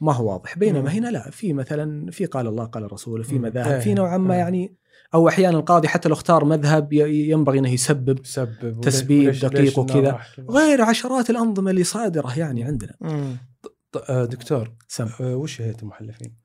[0.00, 0.60] ما هو واضح مم.
[0.60, 3.38] بينما هنا لا في مثلا في قال الله قال الرسول في.
[3.38, 3.94] مذاهب في إيه.
[3.94, 4.40] نوعا ما إيه.
[4.40, 4.76] يعني
[5.14, 9.60] أو أحيانا القاضي حتى لو اختار مذهب ي- ينبغي إنه يسبب سبب تسبيب وليش- دقيق
[9.60, 10.18] ليش وكذا.
[10.50, 13.36] غير عشرات الأنظمة اللي صادرة يعني عندنا مم.
[14.08, 16.42] آه، دكتور سم آه، وش هيئة المحلفين؟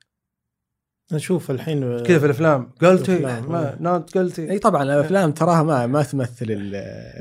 [1.12, 3.52] نشوف الحين كذا في الأفلام قلتي الأفلام.
[3.52, 6.70] ما نوت قلتي إي طبعا الأفلام تراها ما ما تمثل ال-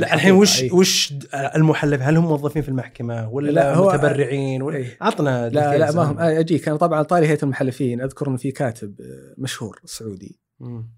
[0.02, 0.76] لا الحين وش الحقيقة.
[0.76, 1.14] وش
[1.56, 4.86] المحلف هل هم موظفين في المحكمة ولا لا، هو- متبرعين ولا.
[5.02, 6.04] عطنا لا لا ما.
[6.12, 10.97] هم أجيك أنا طبعا طاري هيئة المحلفين أذكر إنه في كاتب آه، مشهور سعودي مم.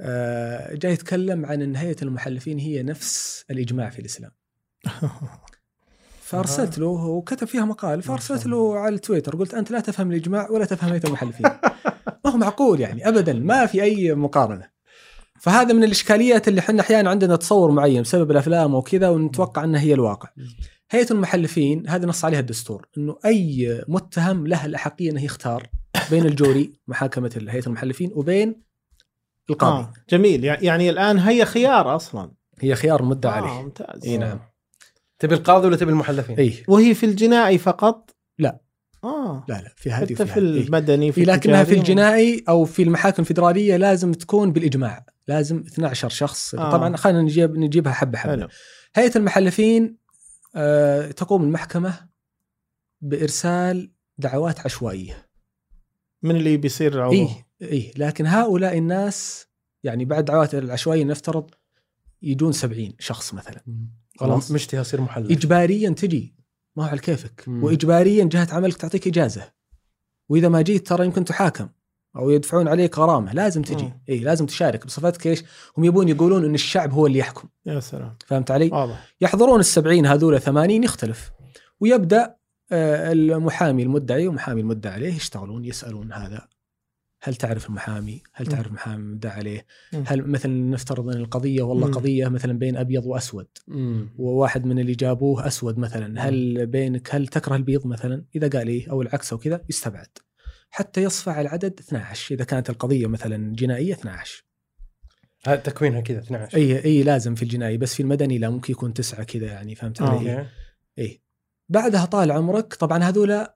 [0.00, 4.30] آه، جاي يتكلم عن إن هيئة المحلفين هي نفس الإجماع في الإسلام.
[6.22, 10.64] فأرسلت له وكتب فيها مقال فأرسلت له على التويتر قلت أنت لا تفهم الإجماع ولا
[10.64, 11.46] تفهم هيئة المحلفين.
[12.24, 14.68] ما هو معقول يعني ابدا ما في أي مقارنة.
[15.40, 19.94] فهذا من الإشكاليات اللي إحنا أحيانا عندنا تصور معين بسبب الأفلام وكذا ونتوقع إنها هي
[19.94, 20.28] الواقع.
[20.90, 25.70] هيئة المحلفين هذا نص عليها الدستور إنه أي متهم له الأحقية إنه يختار
[26.10, 28.62] بين الجوري محاكمة هيئة المحلفين وبين
[29.52, 29.82] القاضي.
[29.82, 29.92] آه.
[30.10, 33.62] جميل يع- يعني الآن هي خيار أصلا هي خيار مدعى آه عليه.
[33.62, 34.40] ممتاز إي نعم.
[35.18, 38.60] تبي القاضي ولا تبي المحلفين؟ إي وهي في الجنائي فقط؟ لا.
[39.04, 40.40] آه لا لا في هذه حتى في.
[40.40, 40.64] إيه.
[40.66, 46.54] المدني في لكنها في؟ الجنائي أو في المحاكم الفدراليه لازم تكون بالإجماع، لازم 12 شخص،
[46.54, 46.70] آه.
[46.70, 48.32] طبعا خلينا نجيب نجيبها حبة حبة.
[48.32, 48.48] حلو
[48.94, 49.96] هيئة المحلفين
[50.56, 51.94] آه، تقوم المحكمة
[53.00, 55.28] بإرسال دعوات عشوائية.
[56.22, 57.28] من اللي بيصير عضو إي
[57.62, 59.46] اي لكن هؤلاء الناس
[59.84, 61.50] يعني بعد دعوات العشوائية نفترض
[62.22, 63.60] يجون 70 شخص مثلا.
[64.16, 64.50] خلاص.
[64.50, 66.34] مشتهي اصير محلف اجباريا تجي
[66.76, 67.44] ما هو على كيفك.
[67.46, 67.64] مم.
[67.64, 69.52] واجباريا جهة عملك تعطيك إجازة.
[70.28, 71.68] وإذا ما جيت ترى يمكن تحاكم
[72.16, 73.32] أو يدفعون عليك غرامة.
[73.32, 73.92] لازم تجي.
[74.08, 74.86] اي لازم تشارك.
[74.86, 75.44] بصفتك إيش؟
[75.78, 77.48] هم يبون يقولون إن الشعب هو اللي يحكم.
[77.66, 78.16] يا سلام.
[78.26, 79.14] فهمت علي؟ واضح.
[79.20, 81.30] يحضرون السبعين هذول ثمانين يختلف.
[81.80, 82.36] ويبدأ
[82.72, 86.48] آه، المحامي المدعي ومحامي المدعى عليه يشتغلون يسألون هذا.
[87.24, 88.46] هل تعرف المحامي؟ هل.
[88.46, 90.04] تعرف المحامي المدعى عليه؟ مم.
[90.06, 91.94] هل مثلا نفترض أن القضية والله مم.
[91.94, 94.08] قضية مثلا بين أبيض وأسود مم.
[94.18, 98.90] وواحد من اللي جابوه أسود مثلا هل بينك هل تكره البيض مثلا؟ إذا قال إيه
[98.90, 100.08] أو العكس أو كذا يستبعد
[100.70, 104.44] حتى يصفى على العدد 12 إذا كانت القضية مثلا جنائية 12
[105.46, 108.94] هذا تكوينها كذا 12 اي اي لازم في الجنائي بس في المدني لا ممكن يكون
[108.94, 110.08] تسعة كذا يعني فهمت آه.
[110.08, 110.48] علي؟ أوكي
[110.98, 111.22] إيه
[111.68, 113.46] بعدها طال عمرك طبعا هذول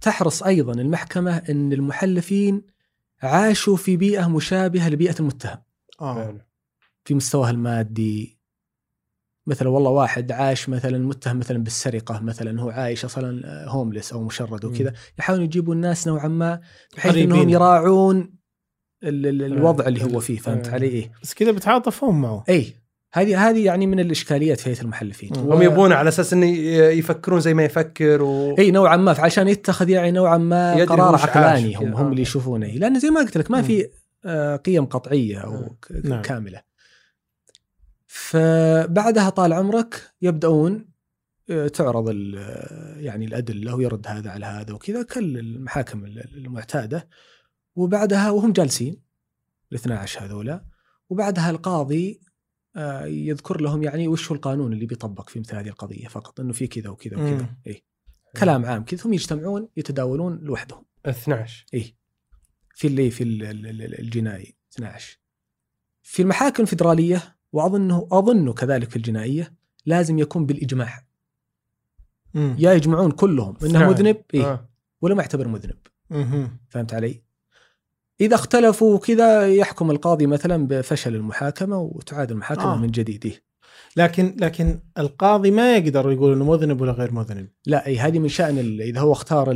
[0.00, 2.77] تحرص أيضا المحكمة إن المحلفين
[3.22, 5.58] عاشوا في بيئة مشابهة لبيئة المتهم.
[6.00, 6.24] آه.
[6.24, 6.38] حلو.
[7.04, 8.38] في مستواه المادي.
[9.46, 14.64] مثلا والله واحد عاش مثلا متهم مثلا بالسرقة مثلا هو عايش أصلا هوملس أو مشرد
[14.64, 14.92] وكذا.
[15.18, 16.60] يحاولون يجيبوا الناس نوعا ما
[16.96, 17.32] بحيث قريبين.
[17.36, 18.34] إنهم يراعون
[19.02, 20.72] ال- ال- الوضع اللي هو فيه فهمت آه.
[20.72, 21.12] علي؟ إيه.
[21.22, 22.44] بس كذا بتعاطفون معه.
[22.48, 22.72] اي
[23.12, 25.36] هذه هذه يعني من الإشكاليات في هيئة المحلفين.
[25.36, 28.58] هم يبون على أساس إنه يفكرون زي ما يفكر و...
[28.58, 31.94] إي نوعا ما فعشان يتخذ يعني نوعا ما قرار عقلاني هم.
[31.94, 32.10] هم آه.
[32.10, 33.62] اللي يشوفونه لأن زي ما قلت لك ما.
[33.62, 33.88] في
[34.24, 36.22] آه، قيم قطعية أو نعم.
[36.22, 36.62] كاملة
[38.06, 40.88] فبعدها طال عمرك يبدأون
[41.50, 42.08] آه، تعرض
[42.96, 47.08] يعني الأدلة ويرد هذا على هذا وكذا كل المحاكم ال- المعتادة
[47.76, 49.02] وبعدها وهم جالسين
[49.72, 50.64] ال 12 هذولا
[51.10, 52.20] وبعدها القاضي
[53.04, 56.66] يذكر لهم يعني وش هو القانون اللي بيطبق في مثل هذه القضية فقط إنه في
[56.66, 57.56] كذا وكذا وكذا مم.
[57.66, 57.82] اي
[58.40, 61.94] كلام عام كذا ثم يجتمعون يتداولون لوحدهم 12 اي
[62.74, 65.18] في اللي في ال- ال- ال- الجنائي 12
[66.02, 69.54] في المحاكم الفدراليه واظنه أظنه كذلك في الجنائية
[69.86, 71.06] لازم يكون بالإجماع
[72.34, 72.56] مم.
[72.58, 73.88] يا يجمعون كلهم إنه 12.
[73.90, 74.68] مذنب إيه آه.
[75.00, 75.76] ولا ما يعتبر مذنب
[76.10, 76.58] مهم.
[76.68, 77.22] فهمت علي؟
[78.20, 82.76] إذا اختلفوا كذا يحكم القاضي مثلا بفشل المحاكمة وتعاد المحاكمة آه.
[82.76, 83.34] من جديد؟
[83.96, 88.28] لكن لكن القاضي ما يقدر يقول إنه مذنب ولا غير مذنب لا إي هذه من
[88.28, 89.52] شأن إذا هو اختار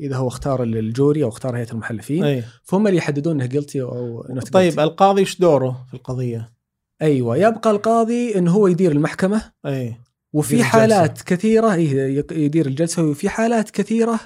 [0.00, 4.22] إذا هو اختار الجوري أو اختار هيئة المحلفين إي فهم اللي يحددون إنه جلتي أو
[4.22, 4.78] not طيب guilty.
[4.78, 6.52] القاضي إيش دوره في القضية؟
[7.02, 9.96] أيوه يبقى القاضي إنه هو يدير المحكمة إي
[10.32, 11.74] وفي حالات كثيرة
[12.32, 14.20] يدير الجلسة وفي حالات كثيرة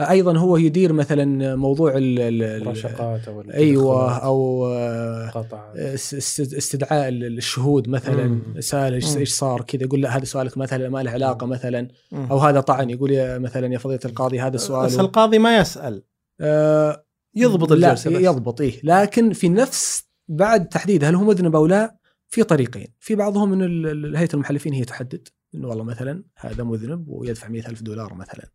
[0.00, 6.54] أيضا هو يدير مثلا موضوع ال- ال- ال- مراشقات أو أيوه أو آه، قطع است-
[6.54, 8.26] استدعاء ال- الشهود مثلا.
[8.26, 8.60] مم.
[8.60, 11.88] سأل إيش صار كذا يقول لا هذا سؤالك مثلا ما له علاقة مثلا.
[12.12, 12.26] مم.
[12.30, 16.02] أو هذا طعن يقول يا مثلا يا فضيلة القاضي هذا بس سؤال القاضي ما يسأل.
[16.40, 17.04] آه
[17.34, 18.20] يضبط لا الجلسة بس.
[18.20, 18.80] يضبط إيه.
[18.84, 21.96] لكن في نفس بعد تحديد هل هو مذنب أو لا
[22.28, 22.86] في طريقين.
[23.00, 27.82] في بعضهم ال- هيئه المحلفين هي تحدد إنه والله مثلا هذا مذنب ويدفع مئة ألف
[27.82, 28.48] دولار مثلا.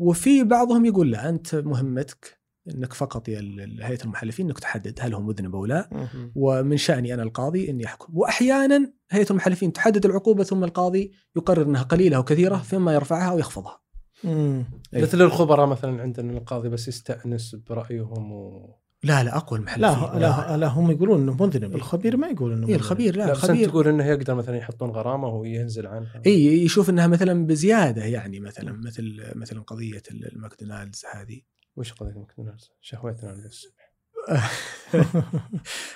[0.00, 2.40] وفي بعضهم يقول لا أنت مهمتك
[2.74, 3.38] إنك فقط يا
[3.80, 6.08] هيئة المحلفين إنك تحدد هل هو مذنب أو لا.
[6.34, 11.82] ومن شأني أنا القاضي إني أحكم وأحيانا هيئة المحلفين تحدد العقوبة ثم القاضي يقرر إنها
[11.82, 13.80] قليلة أو كثيرة فيما يرفعها أو يخفضها.
[14.24, 15.02] إيه.
[15.02, 18.74] مثل الخبراء مثلا عندنا القاضي بس يستأنس برأيهم و...
[19.02, 19.82] لا لا أقوى المحلفين.
[20.12, 20.66] لا لا لا.
[20.66, 22.74] هم يقولون إنه مذنب الخبير ما يقول إنه إيه.
[22.74, 26.22] الخبير لا, لا الخبير تقول إنه يقدر مثلا يحطون غرامة وهو ينزل عنها.
[26.26, 31.40] إي يشوف إنها مثلا بزيادة يعني مثلا مثل مثلا قضية الماكدونالدز هذه.
[31.76, 33.90] وش قضية ماكدونالدز؟ شهوتنا الصبح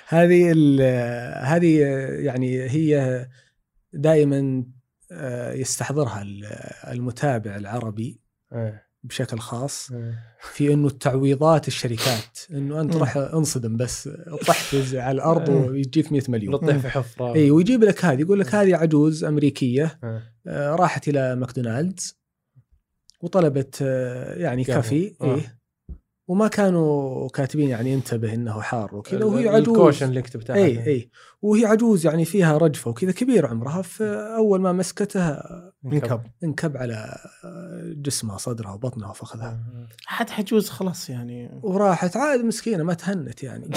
[0.07, 0.81] هذه ال-
[1.45, 1.79] هذه
[2.25, 3.25] يعني هي
[3.93, 4.63] دائما
[5.11, 6.45] آه، يستحضرها ال-
[6.91, 8.19] المتابع العربي.
[8.53, 8.84] إيه.
[9.05, 10.19] بشكل خاص إيه.
[10.53, 12.95] في إنه التعويضات الشركات إنه أنت.
[12.95, 14.09] راح انصدم بس
[14.47, 15.65] طحت على الأرض مم.
[15.65, 19.99] ويجيك 100 مليون نطيح في حفرة اي ويجيب لك هذه يقول لك هذه عجوز أمريكية
[20.03, 20.33] إيه.
[20.47, 22.19] آه، راحت إلى ماكدونالدز
[23.21, 24.63] وطلبت آه، يعني.
[24.63, 25.39] coffee آه.
[26.27, 29.69] وما كانوا كاتبين يعني انتبه إنه حار وكذا وهي عجوز.
[29.69, 31.09] ال caution اللي يكتب تحت اي إي.
[31.41, 35.29] وهي عجوز يعني فيها رجفة وكذا كبير عمرها فأول ما مسكته
[35.85, 36.21] انكب.
[36.43, 36.77] انكب.
[36.77, 37.17] على
[37.85, 39.59] جسمها صدرها وبطنها وفخذها
[40.05, 41.59] حد حجوز خلاص يعني.
[41.63, 42.17] وراحت.
[42.17, 43.69] عاد مسكينة ما تهنت يعني.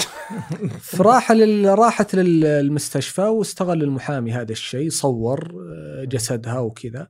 [0.97, 1.79] فراح لل...
[1.79, 7.07] راحت للمستشفى واستغل المحامي هذا الشيء صور آه، جسدها وكذا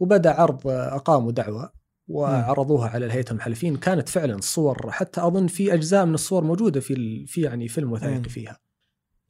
[0.00, 1.81] وبدأ عرض آه، أقاموا دعوة.
[2.12, 7.26] وعرضوها على الهيئة المحلفين كانت فعلا الصور حتى أظن في أجزاء من الصور موجودة في.
[7.26, 7.92] في يعني فيلم.
[7.92, 8.58] وثائقي فيها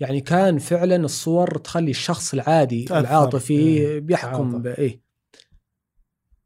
[0.01, 2.87] يعني كان فعلا الصور تخلي الشخص العادي.
[2.91, 4.01] العاطفي إيه.
[4.01, 4.63] بيحكم.
[4.63, 5.03] بإيه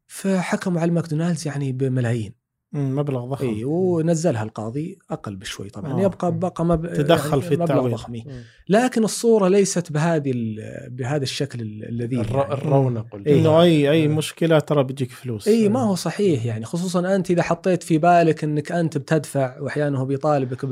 [0.07, 2.36] فحكموا على الماكدونالدز يعني بملايين
[2.73, 6.01] مبلغ ضخم اي ونزلها القاضي أقل بشوي طبعا آه.
[6.01, 6.93] يبقى بقى مب...
[6.93, 7.93] تدخل في مبلغ التعويض.
[7.93, 8.23] ضخم إيه.
[8.69, 10.55] لكن الصورة ليست بهذه ال...
[10.91, 12.53] بهذا الشكل ال- الذي الر- يعني.
[12.53, 13.39] الرونق إيه.
[13.39, 14.07] إنه اي أي إيه.
[14.07, 18.43] مشكلة ترى بيجيك فلوس اي ما هو صحيح يعني خصوصا أنت إذا حطيت في بالك
[18.43, 20.65] إنك أنت بتدفع واحيانا هو بيطالبك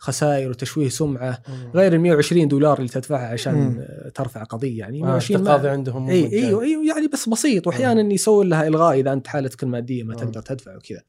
[0.00, 1.38] بخسائر وتشويه سمعة
[1.74, 3.84] غير ال 120 دولار اللي تدفعها عشان مم.
[4.14, 6.32] ترفع قضية يعني آه، 120 ما- التقاضي عندهم اي.
[6.32, 10.14] أيوه أيوه يعني بس بسيط واحيانا يسوي لها إلغاء إذا أنت حالتك المادية ما.
[10.14, 11.02] تقدر تدفع وكذا.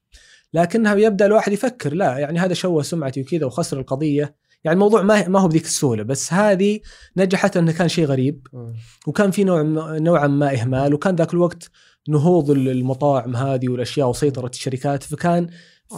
[0.54, 4.36] لكنها يبدأ الواحد يفكر لا يعني هذا شوه سمعتي وكذا وخسر القضية.
[4.64, 6.80] يعني الموضوع ما ما هو بذيك السهولة بس هذه
[7.18, 8.74] نجحت أنه كان شيء غريب آه.
[9.08, 9.62] وكان في نوع
[9.98, 11.70] نوعا ما إهمال وكان ذاك الوقت
[12.10, 15.48] نهوض المطاعم هذه والأشياء وسيطرة الشركات فكان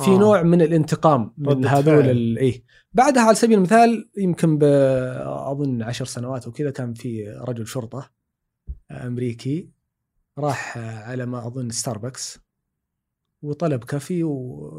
[0.04, 0.18] في آه.
[0.18, 2.64] نوع من الانتقام من هذول إيه.
[2.94, 4.64] بعدها على سبيل المثال يمكن ب
[5.24, 8.10] أظن عشر سنوات وكذا كان في رجل شرطة
[8.92, 9.70] أمريكي
[10.38, 12.40] راح على ما أظن ستاربكس
[13.42, 14.70] وطلب كافي و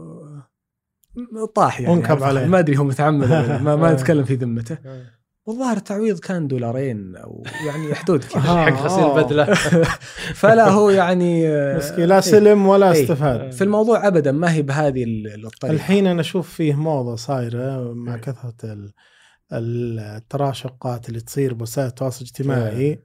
[1.55, 2.47] طاح يعني عرفت؟ عليه.
[2.47, 3.29] ما أدري هو متعمد
[3.63, 5.03] ما, ما نتكلم في ذمته آه.
[5.47, 8.65] والظاهر التعويض كان دولارين أو يعني حدود كذا آه.
[8.71, 9.55] حق غسيل البدله
[10.35, 11.45] فلا هو يعني
[11.77, 13.03] مسكين لا سلم ولا إيه.
[13.03, 17.93] استفاد في الموضوع ابدا ما هي بهذه ال- الطريقة الحين أنا أشوف فيه موضة صايرة
[17.93, 18.93] مع كثرة ال-
[19.53, 23.03] ال- التراشقات اللي تصير بوسائل التواصل الاجتماعي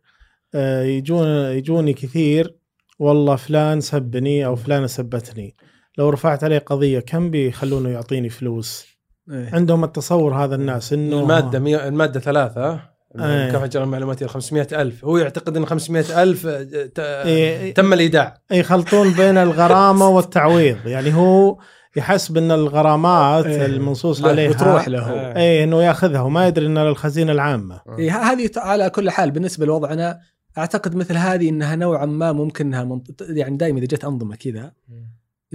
[0.55, 2.55] آه، يجون يجوني كثير
[2.99, 5.55] والله فلان سبني أو فلانه سبتني
[5.97, 8.85] لو رفعت عليه قضية كم بيخلونه يعطيني فلوس
[9.31, 9.49] إيه.
[9.53, 12.71] عندهم التصور هذا الناس إنه المادة مية المادة ثلاثة
[13.19, 13.47] إيه.
[13.47, 16.63] مكافحه الجرائم المعلوماتيه 500 ألف هو يعتقد إن 500 ألف آه،
[16.95, 17.73] ت- إيه.
[17.73, 21.57] تم الإيداع يخلطون بين الغرامة والتعويض يعني هو
[21.97, 23.65] يحسب إن الغرامات إيه.
[23.65, 25.11] المنصوص عليها بتروح له.
[25.37, 30.19] اي إنه ياخذها وما يدري انها للخزينه العامة إيه هذه على كل حال بالنسبة لوضعنا
[30.57, 33.21] أعتقد مثل هذه إنها نوعا ما ممكن إنها منط...
[33.21, 34.73] يعني دائما إذا جت أنظمة كذا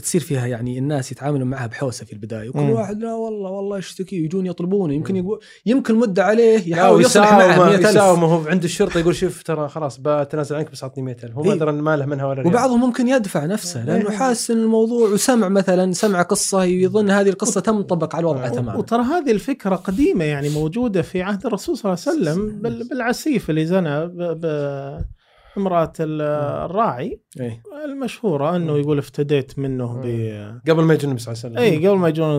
[0.01, 2.71] تصير فيها يعني الناس يتعاملون معها بحوسة في البداية وكل مم.
[2.71, 7.47] واحد لا والله والله يشتكي يجون يطلبونه يمكن يقول يمكن مدة عليه يحاول يصلح معه
[7.61, 11.35] ويساوم 100000 يساوم وهو عند الشرطة يقول شوف ترى خلاص بتنازل عنك بس أعطني 100000
[11.37, 11.59] هو ما إيه.
[11.59, 12.47] درى إن ما له منها ولا ريال.
[12.47, 14.17] وبعضهم ممكن يدفع نفسه لأنه إيه.
[14.17, 19.03] حاسس إن الموضوع وسمع مثلا سمع قصة يظن هذه القصة تنطبق على الوضع تماما وترى
[19.03, 23.67] هذه الفكرة قديمة يعني موجودة في عهد الرسول صلى الله عليه وسلم بال- بالعسيف اللي
[23.67, 25.20] زنى ب- ب-
[25.59, 26.23] امراه ال-
[26.71, 27.63] الراعي إيه.
[27.85, 30.07] المشهورة إنه يقول افتديت منه ب
[30.71, 31.81] قبل ما يجي النبي صلى الله عليه وسلم.
[31.83, 32.31] اي قبل ما يجون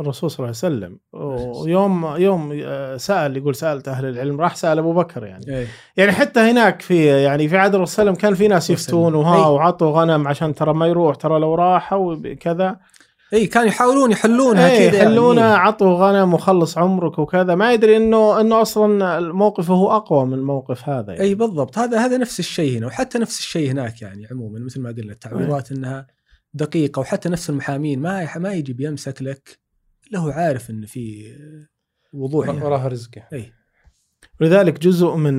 [0.00, 0.98] الرسول صلى الله عليه وسلم.
[1.12, 5.44] ويوم يوم آه، سأل يقول سألت أهل العلم راح سأل أبو بكر يعني.
[5.48, 5.66] إيه.
[5.96, 8.70] يعني حتى هناك في يعني في عهد الرسول صلى الله عليه وسلم كان في ناس
[8.70, 9.50] يفتون وها أي.
[9.50, 12.76] وعطوا غنم عشان ترى ما يروح ترى لو راحوا كذا.
[13.32, 15.54] اي كانوا يحاولون يحلونها إيه كذا يحلونه يعني.
[15.54, 20.88] عطوا غنم وخلص عمرك وكذا ما يدري إنه إنه أصلا الموقف هو أقوى من الموقف
[20.88, 21.24] هذا يعني.
[21.24, 24.90] إي بالضبط هذا هذا نفس الشيء هنا وحتى نفس الشيء هناك يعني عموما مثل ما
[24.90, 26.06] قلنا التعويضات إنها
[26.54, 29.58] دقيقة وحتى نفس المحامين ما ما يجي بيمسك لك
[30.10, 31.34] إلا هو عارف إن في
[32.12, 32.62] وضوح يعني.
[32.62, 33.52] وراها رزقه إي
[34.40, 35.38] ولذلك جزء من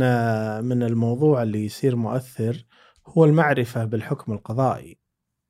[0.64, 2.66] من الموضوع اللي يصير مؤثر
[3.08, 4.98] هو المعرفة بالحكم القضائي.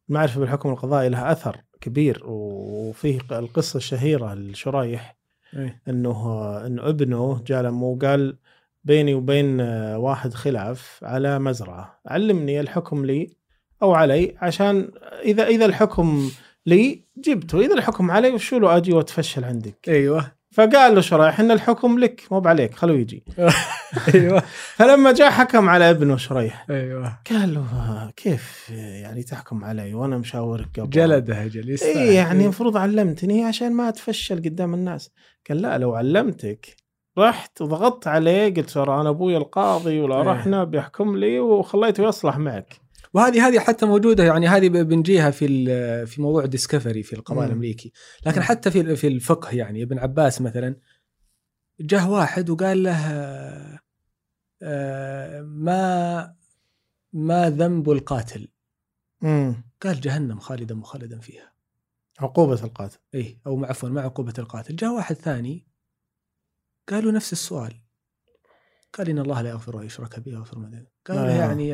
[0.09, 5.15] المعرفة بالحكم القضائي لها أثر كبير وفيه القصة الشهيره لشريح
[5.55, 5.81] إيه.
[5.87, 8.37] إنه انه ابنه جاء لما وقال
[8.83, 9.61] بيني وبين
[9.95, 11.99] واحد خلاف على مزرعة.
[12.05, 13.29] علمني الحكم لي
[13.81, 14.91] أو علي عشان
[15.25, 16.31] إذا إذا الحكم
[16.65, 20.31] لي جبته إذا الحكم علي وشو له أجي وأتفشل عندك؟ أيوه.
[20.53, 23.23] فقال له شريح إن الحكم لك مو بعليك خلوه يجي.
[24.13, 24.43] أيوه.
[24.77, 27.17] فلما جاء حكم على ابنه شريح أيوه.
[27.31, 31.97] قال له "آه، كيف يعني تحكم علي وأنا مشاورك قبل؟ جلده يستاهل.
[31.97, 35.11] اي يعني المفروض علمتني عشان ما أتفشل قدام الناس.
[35.49, 36.75] قال لا لو علمتك
[37.17, 40.21] رحت وضغطت عليه قلت ترى أنا أبوي القاضي ولا إيه.
[40.23, 42.82] رحنا بيحكم لي وخليته يصلح معك.
[43.13, 45.47] وهذه هذه حتى موجودة يعني هذه بنجيها في
[46.05, 47.47] في موضوع ديسكفري في القضاء مم.
[47.47, 47.91] الأمريكي.
[48.25, 48.43] لكن مم.
[48.43, 50.75] حتى في في الفقه يعني ابن عباس مثلا
[51.79, 52.97] جاه واحد وقال له
[54.63, 56.35] آه، ما
[57.13, 58.47] ما ذنب القاتل؟
[59.23, 61.53] امم قال جهنم خالدا مخلدا فيها.
[62.19, 62.99] عقوبة القاتل.
[63.15, 64.75] اي أو عفوا مع عقوبة القاتل.
[64.75, 65.67] جاء واحد ثاني
[66.89, 67.73] قالوا نفس السؤال.
[68.93, 70.87] قال إن الله لا يغفر ان يشرك به ويغفر ما دون.
[71.07, 71.39] قال له آه.
[71.39, 71.73] يعني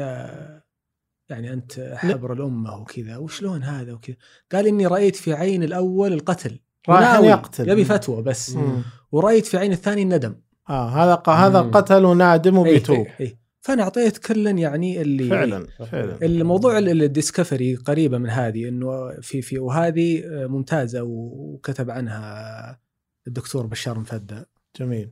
[1.29, 4.15] يعني أنت حبر الأمة وكذا وشلون هذا وكذا؟
[4.51, 6.59] قال إني رأيت في عين الأول القتل.
[6.89, 7.69] راح يقتل.
[7.69, 8.49] يبي فتوى بس.
[8.55, 8.83] مم.
[9.11, 10.35] ورأيت في عين الثاني الندم.
[10.69, 11.59] آه هذا ق- هذا.
[11.61, 13.07] قتل ونادم إيه، وبيتوب.
[13.19, 13.39] إيه.
[13.61, 16.17] فأنا أعطيت كلا يعني اللي فعلا فعلا.
[16.25, 22.79] الموضوع ال- الديسكفري قريبة من هذه إنه في في وهذه ممتازة وكتب عنها
[23.27, 24.43] الدكتور بشار مفدى.
[24.79, 25.11] جميل.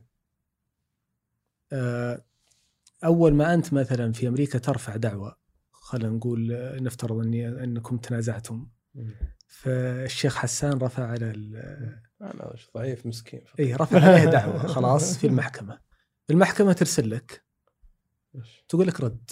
[1.72, 2.24] آه،
[3.04, 5.36] أول ما أنت مثلا في أمريكا ترفع دعوة
[5.88, 6.48] خلينا نقول
[6.82, 8.66] نفترض إني إنكم تنازعتم.
[9.46, 15.78] فالشيخ حسان رفع على ال- أنا ضعيف مسكين اي رفع عليه دعوة خلاص في المحكمة.
[16.30, 17.44] المحكمة ترسل لك.
[18.68, 19.30] تقول لك رد.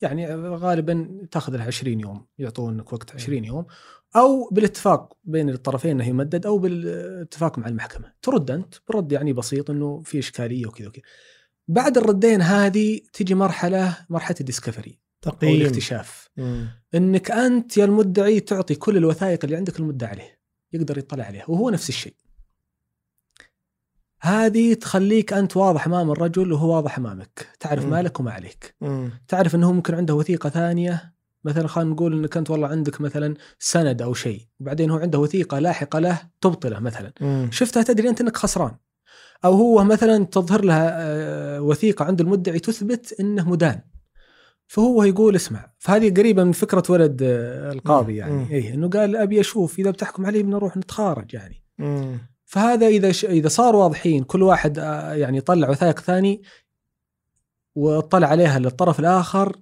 [0.00, 3.66] يعني غالبا تأخذ لها 20 يوم يعطونك وقت 20 يوم.
[4.16, 8.12] أو بالاتفاق بين الطرفين إنه يمدد أو بالاتفاق مع المحكمة.
[8.22, 11.02] ترد أنت برد يعني بسيط إنه في إشكالية وكذا وكذا.
[11.68, 15.60] بعد الردين هذه تجي مرحلة مرحلة الديسكفري أو تقييم.
[15.60, 16.28] الاكتشاف.
[16.36, 16.68] مم.
[16.94, 20.40] إنك أنت يا المدعي تعطي كل الوثائق اللي عندك المدعي عليه.
[20.72, 22.14] يقدر يطلع عليها وهو نفس الشيء.
[24.20, 27.48] هذه تخليك أنت واضح أمام الرجل وهو واضح أمامك.
[27.60, 27.90] تعرف مم.
[27.90, 28.74] مالك وما عليك.
[28.80, 29.10] مم.
[29.28, 31.14] تعرف إنه ممكن عنده وثيقة ثانية.
[31.44, 34.40] مثلا خلينا نقول إنك أنت والله عندك مثلا سند أو شيء.
[34.60, 37.12] وبعدين هو عنده وثيقة لاحقة له تبطله مثلا.
[37.20, 37.48] مم.
[37.52, 38.76] شفتها تدري أنت إنك خسران.
[39.44, 43.80] أو هو مثلا تظهر لها آه، وثيقة عند المدعي تثبت إنه مدان.
[44.70, 48.16] فهو يقول اسمع فهذه قريبة من فكرة ولد آه، القاضي.
[48.16, 48.54] يعني.
[48.54, 52.18] اي إنه قال أبي أشوف إذا بتحكم علي بنروح نتخارج يعني مم.
[52.44, 53.24] فهذا إذا ش...
[53.24, 56.42] إذا صار واضحين كل واحد آه، يعني يطلع وثائق ثاني
[57.74, 59.56] واطلع عليها للطرف الآخر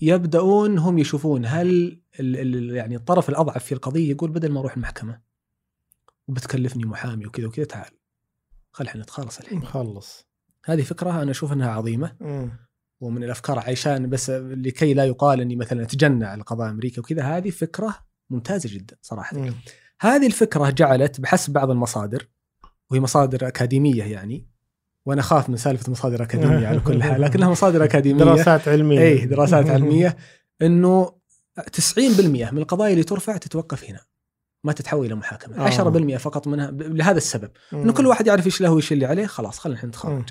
[0.00, 2.36] يبدأون هم يشوفون هل ال...
[2.36, 2.76] ال...
[2.76, 5.20] يعني الطرف الأضعف في القضية يقول بدل ما أروح المحكمة
[6.28, 7.90] وبتكلفني محامي وكذا وكذا تعال
[8.72, 10.26] خل إحنا نتخلص الحين مخلص
[10.64, 12.71] هذه فكرة أنا أشوف إنها عظيمة مم.
[13.02, 17.50] ومن الأفكار عشان بس لكي لا يقال اني مثلا اتجنى على قضاء أمريكا وكذا هذه
[17.50, 17.94] فكرة
[18.30, 19.54] ممتازة جدا صراحة مم.
[20.00, 22.28] هذه الفكرة جعلت بحسب بعض المصادر
[22.90, 24.46] وهي مصادر أكاديمية يعني
[25.06, 29.26] وأنا أخاف من سالفة مصادر أكاديمية على كل حال لكنها مصادر أكاديمية دراسات علمية اي
[29.26, 30.16] دراسات علمية
[30.62, 31.12] إنه
[31.60, 34.00] 90% من القضايا اللي ترفع تتوقف هنا
[34.64, 36.14] ما تتحول إلى محاكمة آه.
[36.14, 37.50] 10% فقط منها لهذا السبب.
[37.72, 40.24] إنه كل واحد يعرف إيش له وإيش اللي عليه خلاص خلينا نتدرج.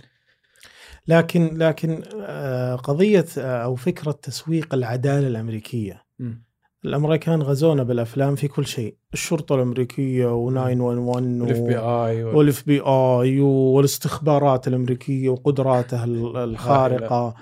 [1.07, 6.03] لكن لكن آه، قضية آه، أو فكرة تسويق العدالة الأمريكية.
[6.19, 6.43] مم.
[6.85, 8.95] الأمريكان غزونا بالأفلام في كل شيء.
[9.13, 17.35] الشرطة الأمريكية و911 ال FBI وال FBI والاستخبارات الأمريكية وقدراتها ال- الخارقة.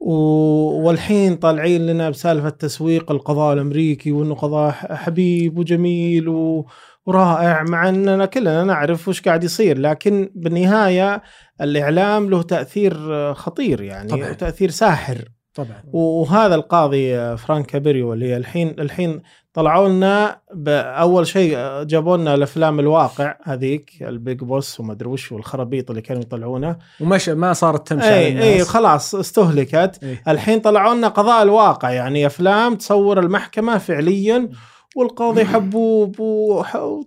[0.00, 6.66] و- والحين طالعين لنا بسالفة تسويق القضاء الأمريكي وإنه قضاء حبيب وجميل و-
[7.06, 11.22] ورائع مع أننا كلنا نعرف وش قاعد يصير لكن بالنهاية
[11.60, 14.32] الإعلام له تأثير آه، خطير يعني طبعاً.
[14.32, 21.56] تأثير ساحر طبعا وهذا القاضي آه، فرانك كابريو اللي الحين الحين طلعوا لنا باول شيء
[21.56, 26.22] آه، جابوا لنا الأفلام الواقع هذيك ال Big Boss وما أدري وش والخرابيط اللي كانوا
[26.22, 28.42] يطلعونها ومش ما صارت تمشي إي.
[28.42, 30.22] إي خلاص استهلكت إيه.
[30.28, 34.48] الحين طلعوا لنا قضاء الواقع يعني أفلام تصور المحكمة فعليا
[34.96, 36.20] والقاضي حبوب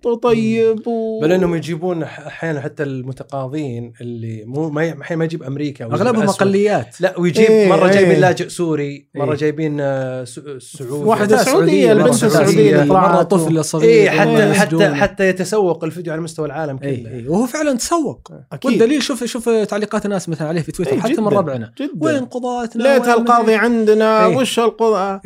[0.05, 1.19] وطيب و...
[1.21, 5.85] بل إنهم يجيبون ح- أحيانا حتى المتقاضين اللي مو ما ي- الحين ما يجيب أمريكا
[5.85, 6.23] أغلبهم.
[6.23, 7.01] أقليات.
[7.01, 7.93] لا ويجيب إيه، مرة إيه.
[7.93, 9.37] جايبين لاجئ سوري مرة إيه.
[9.37, 11.37] جايبين آه، س- سعودي.
[11.37, 14.95] سعودية، مرة البنت اللي مرة طفل صغير إيه حتى مرة حتى.
[14.95, 16.89] حتى يتسوق الفيديو على مستوى العالم كله.
[16.89, 18.31] اي اي وهو فعلا تسوق.
[18.53, 18.71] أكيد.
[18.71, 21.27] والدليل شوف شوف تعليقات الناس مثلا عليه في تويتر إيه، حتى من.
[21.27, 21.71] ربعنا.
[21.79, 21.91] جدا.
[22.01, 24.35] وين قضاتنا؟ ليت القاضي عندنا إيه.
[24.37, 25.21] وش القضاء؟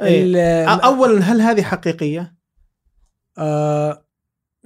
[0.00, 0.36] ال-
[0.84, 2.34] اولا هل هذه حقيقية؟
[3.38, 4.02] آه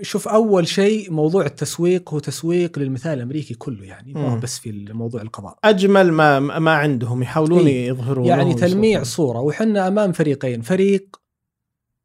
[0.03, 4.41] شوف أول شيء موضوع التسويق هو تسويق للمثال الأمريكي كله يعني مم.
[4.41, 5.59] بس في موضوع القضاء.
[5.65, 7.89] أجمل ما ما عندهم يحاولون إيه.
[7.89, 11.21] يظهرون يعني تلميع صورة وحنا أمام فريقين فريق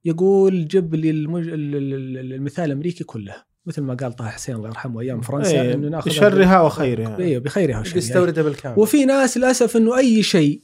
[0.06, 1.48] يقول جيب لي المج...
[1.48, 5.62] ال- ال- ال- المثال الأمريكي كله مثل ما قال طه حسين الله يرحمه أيام فرنسا
[5.62, 7.18] إيه، إنه ناخذ بشرها وخيرها.
[7.18, 7.94] أيوه بخيرها وشرها.
[7.94, 8.80] بيستوردها بالكامل.
[8.80, 10.62] وفي ناس للأسف إنه أي شيء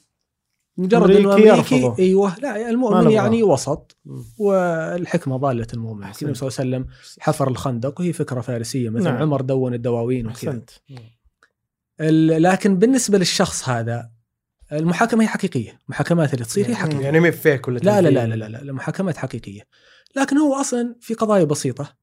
[0.81, 1.95] مجرد إنه أمريكي يرفضه.
[1.99, 3.11] أيوه لا المؤمن.
[3.11, 3.97] يعني وسط.
[4.37, 6.03] والحكمة ضالة المؤمن.
[6.03, 6.85] النبي صلى الله عليه وسلم
[7.19, 9.21] حفر الخندق وهي فكرة فارسية مثلا نعم.
[9.21, 10.61] عمر دون الدواوين وكذا
[12.39, 14.09] لكن بالنسبة للشخص هذا
[14.71, 16.75] المحاكمة هي حقيقية المحاكمات اللي تصير هي مم.
[16.75, 18.09] حقيقية يعني ما فيك ولا لا لا.
[18.09, 19.61] لا لا لا, المحاكمات حقيقية
[20.15, 21.95] لكن هو أصلا في قضايا بسيطة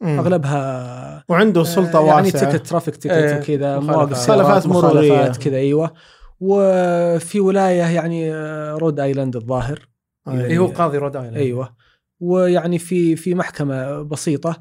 [0.00, 0.18] مم.
[0.18, 3.78] أغلبها وعنده سلطة آه، يعني واسعة تكت ترافيك تكت وكذا.
[3.78, 4.66] مواقف مخالفات.
[4.66, 5.94] مخالفات كذا أيوه
[6.40, 9.88] وفي ولاية يعني آه، رود ايلاند الظاهر
[10.28, 10.44] أيوة.
[10.44, 11.76] إيه هو قاضي رود ايلاند أيوه.
[12.20, 14.58] ويعني في في محكمة بسيطة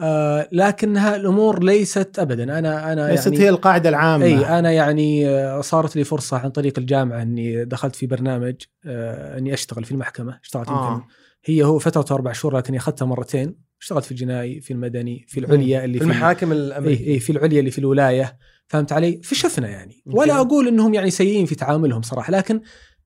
[0.00, 2.58] آه لكنها الأمور ليست ابدا.
[2.58, 4.24] أنا أنا ليست يعني هي القاعدة العامة.
[4.24, 8.54] أي أنا يعني آه، صارت لي فرصة عن طريق الجامعة إني دخلت في برنامج
[8.86, 10.38] آه إني أشتغل في المحكمة.
[10.42, 11.06] اشتغلت يمكن آه.
[11.44, 13.56] هي هو فترته أربع شهور لكن أخذتها مرتين.
[13.80, 17.14] اشتغلت في الجنائي في المدني في العليا اللي في المحاكم اي الأمريكية.
[17.14, 18.38] اي في العليا اللي في الولاية.
[18.68, 20.02] فهمت علي؟ في شفنا يعني.
[20.06, 22.60] ولا أقول إنهم يعني سيئين في تعاملهم صراحة لكن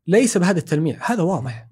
[0.07, 1.69] ليس بهذا التلميع هذا واضح.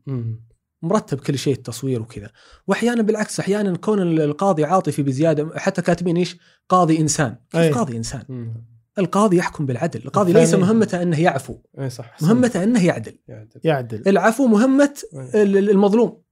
[0.82, 2.30] مرتب كل شيء التصوير وكذا
[2.66, 6.36] واحيانا بالعكس أحيانا كون القاضي عاطفي بزيادة حتى كاتبين إيش
[6.68, 7.70] قاضي إنسان كيف أي.
[7.72, 8.64] قاضي إنسان مم.
[8.98, 13.60] القاضي يحكم بالعدل القاضي ليس مهمته أنه يعفو أي صح مهمته أنه يعدل يعدل.
[13.64, 14.94] يعدل العفو مهمة.
[15.14, 16.22] ال- ال- المظلوم.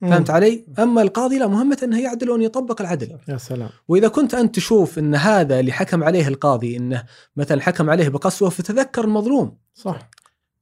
[0.00, 3.18] فهمت علي؟ أما القاضي لا مهمته أنه يعدل وأن يطبق العدل.
[3.28, 3.68] يا سلام.
[3.88, 7.04] وإذا كنت أنت تشوف أن هذا اللي حكم عليه القاضي أنه
[7.36, 9.56] مثلا حكم عليه بقسوة فتذكر المظلوم.
[9.74, 10.10] صح.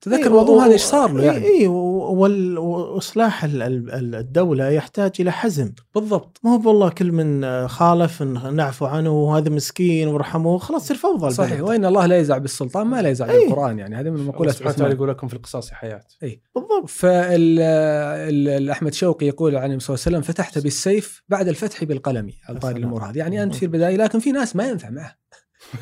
[0.01, 3.91] تذكر إيه، المظلوم و- هذا إيش صار له اي يعني؟ إيه وال- وإصلاح ال- ال-
[3.91, 5.73] ال- الدولة يحتاج إلى حزم.
[5.95, 6.41] بالضبط.
[6.45, 11.61] ما هو والله كل من خالف نعفو عنه وهذا مسكين وارحموه خلاص يصير فوضى صحيح.
[11.61, 13.39] وإن الله لا يزع بالسلطان ما لا يزع أي.
[13.47, 13.97] بالقرآن يعني.
[13.97, 16.01] هذه من الله مقولات سبحانه وتعالى عثمان يقول لكم في القصاص حياة.
[16.55, 16.89] بالضبط.
[18.67, 22.31] فاحمد شوقي يقول عن النبي صلى الله عليه وسلم فتحت بالسيف بعد الفتح بالقلم.
[22.49, 22.79] على طاري.
[22.79, 23.19] الأمور هذه.
[23.19, 25.13] يعني أنت في البداية لكن في ناس ما ينفع معه.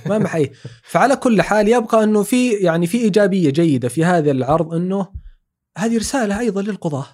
[0.07, 0.51] ما محي.
[0.82, 5.12] فعلى كل حال يبقى إنه في يعني في إيجابية جيدة في هذا العرض إنه
[5.78, 7.07] هذه رسالة أيضا للقضاة.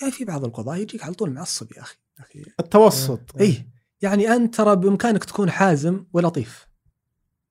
[0.00, 1.96] يعني في بعض القضاة يجيك على طول معصب يا أخي.
[2.18, 3.20] يا أخي التوسط.
[3.40, 3.66] اي
[4.02, 6.66] يعني أنت ترى بإمكانك تكون حازم ولطيف.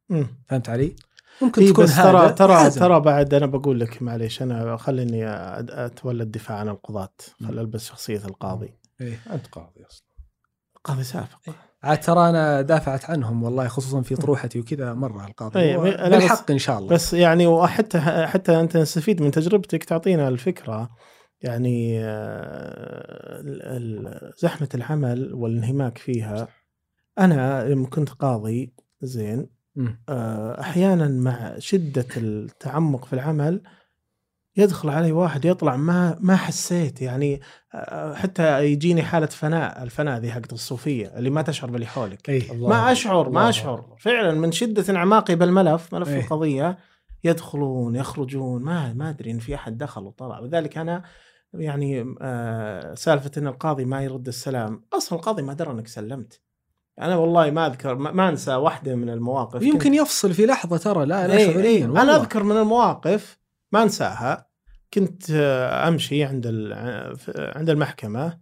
[0.09, 0.27] مم.
[0.49, 0.95] فهمت علي؟
[1.41, 2.79] ممكن إيه تكون بس هذا ترى ترى حازم.
[2.79, 7.13] ترى بعد أنا بقول لك معليش أنا خليني أتولى الدفاع عن القضاة.
[7.47, 8.77] خل ألبس شخصية القاضي.
[9.01, 9.19] إيه.
[9.31, 10.05] أنت قاضي أصلا.
[10.83, 11.27] قاضي سابق.
[11.85, 15.77] عاد ترى أنا دافعت عنهم والله خصوصا في طروحتي وكذا مرة القاضي.
[15.77, 16.89] بس- بالحق إن شاء الله.
[16.89, 20.89] بس يعني وحتى حتى أنت نستفيد من تجربتك تعطينا الفكرة.
[21.41, 23.43] يعني آه،
[24.37, 26.47] زحمة العمل والانهماك فيها.
[27.19, 29.49] أنا لما كنت قاضي زين.
[30.09, 33.61] آه، أحيانا مع شدة التعمق في العمل
[34.57, 37.41] يدخل علي واحد يطلع ما ما حسيت يعني
[37.73, 42.29] آه، حتى يجيني حالة فناء الفناء ذي حقت الصوفية اللي ما تشعر باللي حولك.
[42.29, 43.95] الله ما أشعر ما أشعر.
[43.99, 46.19] فعلا من شدة انعماقي بالملف ملف إيه.
[46.19, 46.77] القضية
[47.23, 50.39] يدخلون يخرجون ما ما أدري إن في أحد دخل وطلع.
[50.39, 51.03] وذلك أنا
[51.53, 56.41] يعني آه سالفة إن القاضي ما يرد السلام أصلا القاضي ما درى إنك سلمت.
[57.01, 59.61] أنا والله ما أذكر ما, أنسى واحدة من المواقف.
[59.61, 62.01] يمكن يفصل في لحظة ترى لا لا إيه شعوريا والله.
[62.01, 64.49] أنا أذكر من المواقف ما أنساها.
[64.93, 65.31] كنت
[65.87, 66.47] أمشي عند
[67.37, 68.39] عند المحكمة.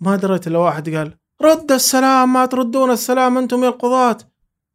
[0.00, 4.18] ما دريت إلا واحد قال رد السلام ما تردون السلام أنتم يا القضاة.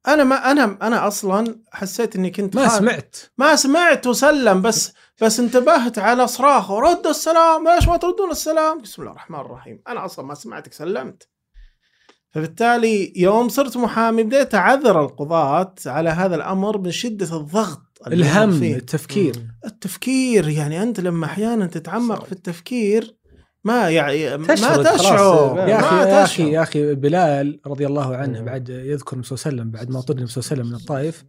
[0.07, 3.15] أنا ما أنا أنا أصلا حسيت إني كنت ما سمعت.
[3.37, 6.79] ما سمعت وسلم بس بس انتبهت على صراخه.
[6.79, 9.81] رد السلام ليش ما تردون السلام؟ بسم الله الرحمن الرحيم.
[9.87, 11.29] أنا أصلا ما سمعتك سلمت.
[12.29, 17.92] فبالتالي يوم صرت محامي بديت أعذر القضاة على هذا الأمر من شدة الضغط.
[18.07, 18.75] الهم فيه.
[18.75, 19.35] التفكير
[19.65, 23.15] التفكير يعني أنت لما أحيانا تتعمق في التفكير
[23.63, 25.01] ما يعني ما تشرد خلاص.
[25.01, 26.47] تشعر يا ما أخي يا أخي تشعر.
[26.47, 28.45] يا أخي بلال رضي الله عنه مم.
[28.45, 30.71] بعد يذكر النبي صلى الله عليه وسلم بعد ما طرد النبي صلى الله عليه وسلم
[30.73, 31.23] من الطائف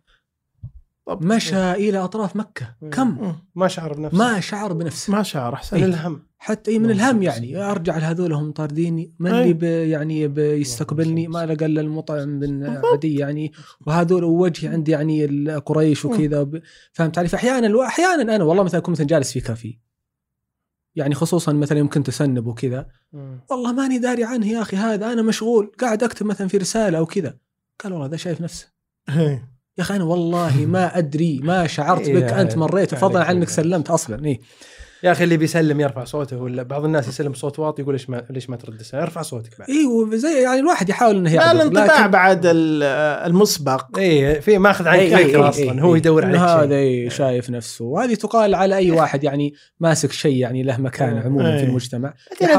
[1.07, 2.75] طب- مشى إلى أطراف مكة.
[2.83, 2.91] مم.
[2.91, 3.35] كم؟ مم.
[3.55, 4.19] ما شعر بنفسه.
[4.19, 5.13] ما شعر بنفسه.
[5.13, 7.57] ما شعر أحسن من الهم حتى اي من الهم يعني.
[7.57, 9.15] أرجع لهذول هم طارديني.
[9.19, 9.43] من أي.
[9.43, 13.53] اللي بي يعني بيستقبلني ما لقى إلا المطعم بن عدي يعني.
[13.87, 15.27] وهذول وجهي عندي يعني
[15.57, 16.49] قريش وكذا
[16.93, 19.79] فهمت علي؟ فأحيانا الو- أحيانا أنا والله مثلا كنت مثلا جالس في كافي.
[20.97, 22.87] يعني خصوصا مثلا يوم كنت أسنب وكذا.
[23.51, 25.13] والله ماني داري عنه يا أخي هذا.
[25.13, 25.73] أنا مشغول.
[25.81, 27.37] قاعد أكتب مثلا في رسالة أو كذا.
[27.81, 28.73] قال والله ذا شايف نفسه.
[29.09, 29.54] إيه.
[29.79, 33.37] يا أخي أنا والله ما أدري ما شعرت إيه بك أنت مريت فضلا عليك عن
[33.37, 33.63] انك بالله.
[33.77, 34.41] سلمت أصلا اي
[35.03, 38.25] يا أخي اللي بيسلم يرفع صوته ولا بعض الناس يسلم صوت واطي يقول ليش ما
[38.31, 42.11] ليش ما ترد ارفع صوتك بعد أيوه زي يعني الواحد يحاول إنه يعذر الانطباع لكن-
[42.11, 42.83] بعد ال-
[43.27, 45.95] المسبق اي في ماخذ عنك إي إي فكره إي أصلا إي هو.
[45.97, 50.37] يدور عليك هذا شيء إي شايف نفسه وهذه تقال على أي واحد يعني ماسك شيء
[50.37, 51.23] يعني له مكان إي.
[51.25, 51.65] عموما في.
[51.65, 52.15] المجتمع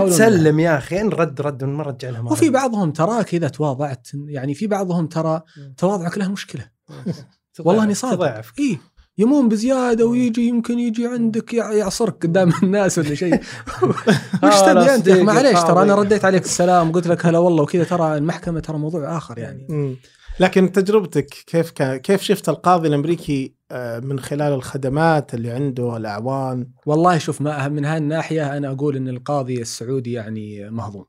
[0.05, 2.49] تسلم يا أخي إن رد رد ما رجع لها ما وفي.
[2.49, 5.41] بعضهم تراك اذا تواضعت يعني في بعضهم ترى
[5.77, 6.74] تواضعك له مشكلة
[7.65, 8.23] والله إني صادق.
[8.59, 8.77] اي
[9.17, 13.33] يمون بزيادة ويجي يمكن يجي عندك يع- يعصرك قدام الناس ولا شيء.
[14.43, 15.95] وش آه، تبي أنت معليش ترى أنا.
[15.95, 19.97] رديت عليك السلام قلت لك هلا والله وكذا ترى المحكمة ترى موضوع آخر يعني.
[20.39, 26.67] لكن تجربتك كيف كان كيف شفت القاضي الأمريكي آه، من خلال الخدمات اللي عنده الأعوان؟
[26.85, 31.05] والله شوف ما من هالناحيه أنا أقول إن القاضي السعودي يعني مهضوم.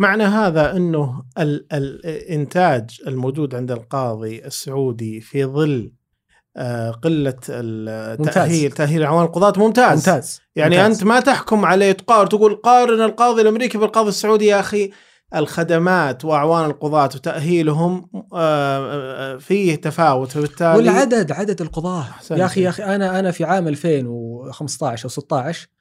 [0.00, 5.92] معنى هذا أنه ال- الإنتاج الموجود عند القاضي السعودي في ظل
[6.56, 10.94] آه، قلة التاهيل تأهيل اعوان القضاة ممتاز ممتاز يعني ممتاز.
[10.94, 14.90] أنت ما تحكم عليه تقارن تقول قارن القاضي الأمريكي بالقاضي السعودي يا أخي
[15.36, 22.38] الخدمات وأعوان القضاة وتأهيلهم آه، آه، فيه تفاوت فبالتالي والعدد عدد القضاة أحسنت.
[22.38, 25.79] يا أخي يا أخي أنا أنا في عام 2015 أو 16 آه،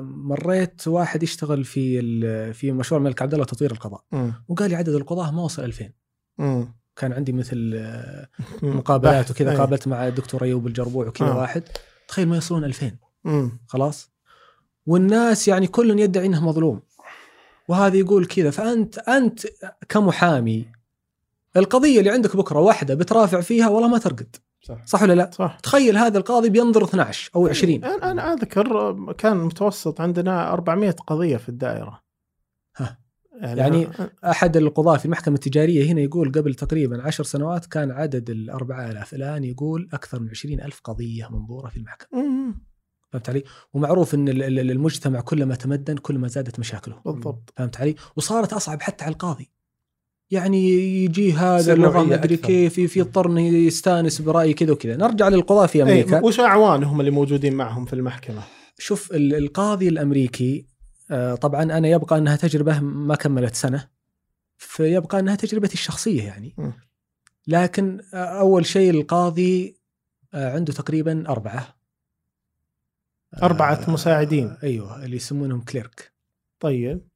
[0.00, 4.32] مريت واحد يشتغل في في مشروع الملك عبد الله تطوير القضاء مم.
[4.48, 5.90] وقال لي عدد القضاة ما وصل 2000
[6.38, 6.74] مم.
[6.96, 8.28] كان عندي مثل آه،.
[8.62, 9.30] مقابلات.
[9.30, 9.56] وكذا أي.
[9.56, 11.38] قابلت مع الدكتور أيوب الجربوع وكذا آه.
[11.38, 11.62] واحد
[12.08, 12.92] تخيل ما يصلون 2000
[13.24, 13.58] مم.
[13.66, 14.10] خلاص
[14.86, 16.80] والناس يعني كل يدعي إنه مظلوم
[17.68, 19.46] وهذا يقول كذا فأنت أنت
[19.88, 20.66] كمحامي
[21.56, 25.58] القضية اللي عندك بكرة واحدة بترافع فيها والله ما ترقد صح صح ولا لا؟ صح
[25.62, 31.36] تخيل هذا القاضي بينظر 12 أو 20 أنا أنا أذكر كان متوسط عندنا 400 قضية
[31.36, 32.02] في الدائرة
[32.76, 32.98] ها.
[33.42, 33.88] يعني
[34.24, 39.14] أحد القضاة في المحكمة التجارية هنا يقول قبل تقريبا عشر سنوات كان عدد ال 4000
[39.14, 42.62] الآن يقول أكثر من 20 ألف قضية منظورة في المحكمة مم.
[43.12, 47.80] فهمت علي؟ ومعروف إن ال- ال- المجتمع كلما تمدن كل ما زادت مشاكله بالضبط فهمت
[47.80, 49.50] علي؟ وصارت أصعب حتى على القاضي
[50.30, 50.68] يعني
[51.04, 51.72] يجي هذا
[52.14, 52.46] ادري أكثر.
[52.46, 52.86] كيف في-
[53.26, 57.84] انه يستانس برأي كذا وكذا نرجع للقضاة في أمريكا أي وش اعوانهم اللي موجودين معهم
[57.84, 58.42] في المحكمة؟
[58.78, 60.66] شوف ال- القاضي الأمريكي
[61.10, 63.88] آه، طبعا أنا يبقى أنها تجربة ما كملت سنة
[64.56, 66.54] فيبقى أنها تجربتي الشخصية يعني.
[67.46, 69.78] لكن آه، أول شيء القاضي
[70.34, 71.76] آه، عنده تقريبا أربعة
[73.42, 74.56] أربعة مساعدين.
[74.62, 76.12] أيوه اللي يسمونهم كليرك
[76.60, 77.07] طيب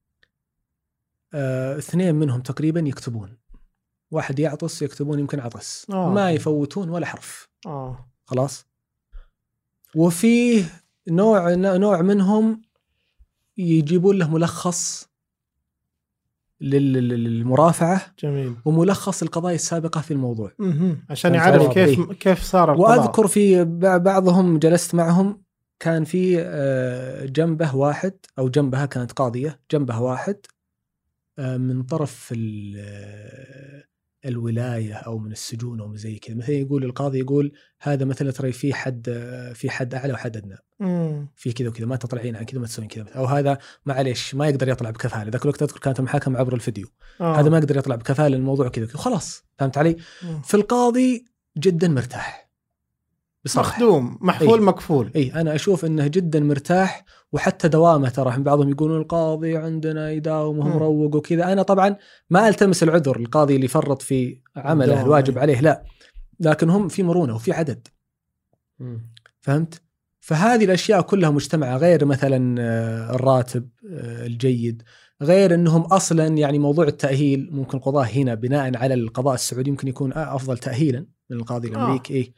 [1.35, 3.37] آه، اثنين منهم تقريبا يكتبون.
[4.11, 5.87] واحد يعطس يكتبون يمكن عطس.
[5.91, 6.09] آه.
[6.11, 7.49] ما يفوتون ولا حرف.
[7.66, 8.09] آه.
[8.24, 8.66] خلاص؟
[9.95, 10.64] وفيه
[11.09, 12.62] نوع نوع منهم
[13.59, 15.09] يجيبون له ملخص
[16.61, 18.14] لل- لل- للمرافعة.
[18.18, 18.55] جميل.
[18.64, 20.53] وملخص القضايا السابقة في الموضوع.
[20.59, 21.05] مهم.
[21.11, 22.12] عشان يعرف؟ كيف إيه.
[22.12, 22.99] كيف صار القضاء.
[22.99, 23.64] وأذكر في
[23.99, 25.43] بعضهم جلست معهم
[25.80, 30.37] كان في آه، جنبه واحد أو جنبها كانت قاضية جنبها واحد.
[31.39, 33.85] من طرف ال- آه،
[34.24, 36.37] الولاية أو من السجون أو زي كذا.
[36.37, 40.57] مثلا يقول القاضي يقول هذا مثلا ترى في حد آه، في حد أعلى وحد أدنى.
[41.37, 43.09] في كذا وكذا ما تطلعين عن كذا ما تسوين كذا.
[43.09, 46.87] أو هذا معليش ما يقدر يطلع بكفاله ذاك الوقت أذكر كانت المحاكمة عبر الفيديو.
[47.20, 47.41] آه.
[47.41, 48.97] هذا ما يقدر يطلع بكفاله الموضوع كذا وكذا.
[48.97, 50.43] خلاص فهمت علي؟ مم.
[50.43, 51.24] في القاضي
[51.59, 52.51] جدا مرتاح.
[53.45, 54.66] بصراحة مخدوم محفول إيه.
[54.66, 60.59] مكفول اي أنا أشوف إنه جدا مرتاح وحتى دوامه ترى بعضهم يقولون القاضي عندنا يداوم
[60.59, 60.68] وهو.
[60.68, 61.97] مروق وكذا أنا طبعا
[62.30, 65.38] ما ألتمس العذر القاضي اللي فرط في عمله الدوام، الواجب.
[65.38, 65.84] عليه لا
[66.40, 67.88] لكن هم في مرونة وفي عدد
[69.40, 69.82] فهمت؟
[70.20, 74.82] فهذه الأشياء كلها مجتمعة غير مثلا آه، الراتب آه، الجيد
[75.22, 80.12] غير إنهم أصلا يعني موضوع التأهيل ممكن القضاه هنا بناء على القضاء السعودي يمكن يكون
[80.12, 82.32] أفضل تاهيلا من القاضي الأمريكي إيه.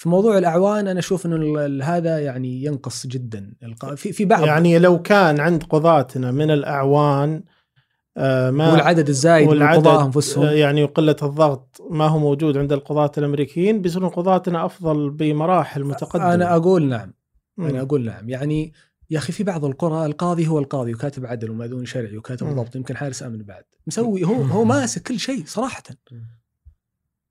[0.00, 3.52] في موضوع الأعوان أنا أشوف إنه هذا يعني ينقص جدا.
[3.96, 4.44] في في بعض.
[4.46, 7.42] يعني لو كان عند قضاتنا من الأعوان
[8.16, 12.56] آه ما والعدد الزايد من والعدد القضاه انفسهم آه، يعني وقله الضغط ما هو موجود
[12.56, 16.34] عند القضاة الأمريكيين بيصيرون قضاتنا أفضل بمراحل متقدمة.
[16.34, 17.12] أنا أقول نعم.
[17.56, 17.66] مم.
[17.66, 18.28] أنا أقول نعم.
[18.28, 18.72] يعني
[19.10, 22.46] يا أخي في بعض القرى القاضي هو القاضي وكاتب عدل ومأذون شرعي وكاتب.
[22.46, 23.64] ضبط يمكن حارس أمن بعد.
[23.86, 25.82] مسوي هو هو ماسك كل شيء صراحة.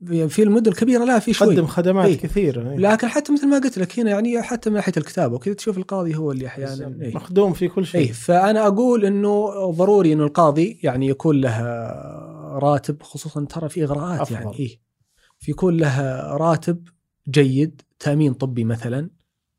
[0.05, 2.17] في المدن الكبيرة لا في شوي قدم خدمات إيه.
[2.17, 2.77] كثيرة إيه.
[2.77, 6.15] لكن حتى مثل ما قلت لك هنا يعني حتى من ناحية الكتابة وكذا تشوف القاضي
[6.15, 7.15] هو اللي أحيانا إيه.
[7.15, 11.61] مخدوم في كل شيء إي فأنا أقول إنه ضروري إنه القاضي يعني يكون له
[12.59, 14.35] راتب خصوصا ترى في إغراءات أفضل.
[14.35, 14.79] يعني إي
[15.39, 16.87] في يكون له راتب
[17.29, 19.09] جيد تأمين طبي مثلا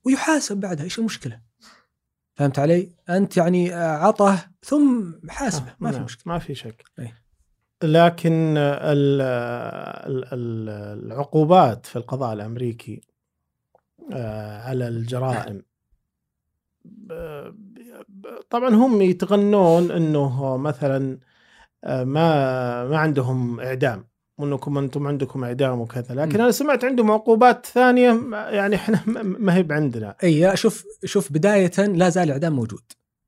[0.04, 1.40] ويحاسب بعدها إيش المشكلة؟
[2.34, 6.84] فهمت علي؟ أنت يعني عطه ثم حاسبه ما في نعم، مشكلة ما في شك.
[7.82, 9.20] لكن ال-
[10.10, 13.00] ال- ال- العقوبات في القضاء الأمريكي
[14.12, 15.62] آه، على الجرائم.
[16.84, 21.18] ب- طبعا هم يتغنون إنه مثلا
[21.84, 24.04] آه، ما ما عندهم إعدام
[24.38, 26.14] وإنكم أنتم عندكم إعدام وكذا.
[26.14, 26.40] لكن م.
[26.42, 30.16] أنا سمعت عندهم عقوبات ثانية يعني إحنا ما- هي بعندنا.
[30.24, 32.82] أي شوف شوف بداية لا زال الإعدام موجود.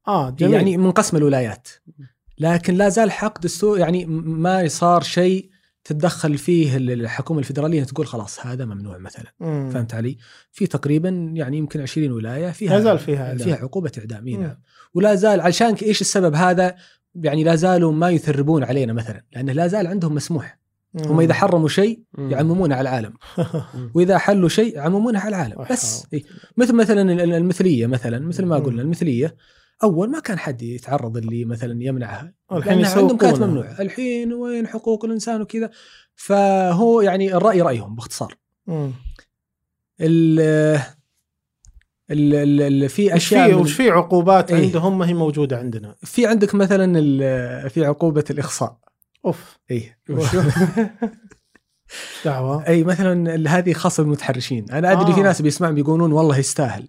[0.09, 0.55] آه جميل.
[0.55, 1.68] يعني من قسم الولايات.
[2.39, 5.51] لكن لا زال حق دستور يعني ما صار شيء
[5.85, 9.70] تتدخل فيه ال- الحكومة الفدرالية تقول خلاص هذا ممنوع مثلا مم.
[9.74, 10.16] فهمت علي؟
[10.53, 13.39] في تقريبا يعني يمكن 20 ولاية فيها لا زال فيها إعدام.
[13.47, 14.28] فيها عقوبة اعدام.
[14.28, 14.57] نعم
[14.95, 16.74] ولا زال علشان إيش السبب هذا؟
[17.14, 20.59] يعني لا زالوا ما يثربون علينا مثلا لأنه لا زال عندهم مسموح
[21.07, 23.12] هم إذا حرموا شيء يعممونه على العالم
[23.95, 26.22] وإذا حلوا شيء يعممونه على العالم بس إيه.
[26.57, 28.57] مثل مثلا ال- ال- المثلية مثلا مثل ما.
[28.59, 29.37] قلنا المثلية
[29.83, 33.39] أول ما كان حد يتعرض اللي مثلا يمنعها لأنها عندهم كانت.
[33.43, 33.80] ممنوعة.
[33.80, 35.70] الحين وين حقوق الإنسان وكذا.
[36.14, 38.37] فهو يعني الرأي رأيهم باختصار.
[40.01, 40.41] ال
[42.11, 44.64] ال- ال- في أشياء وش في عقوبات إيه.
[44.66, 48.78] عندهم ما هي موجودة عندنا؟ في عندك مثلا ال- في عقوبة الإخصاء.
[49.24, 49.59] أوف.
[49.70, 49.97] اي
[52.24, 54.70] دعوة؟ أي مثلا هذه خاصة بالمتحرشين.
[54.70, 55.14] أنا أدري آه.
[55.14, 56.89] في ناس بيسمعون بيقولون والله يستاهل.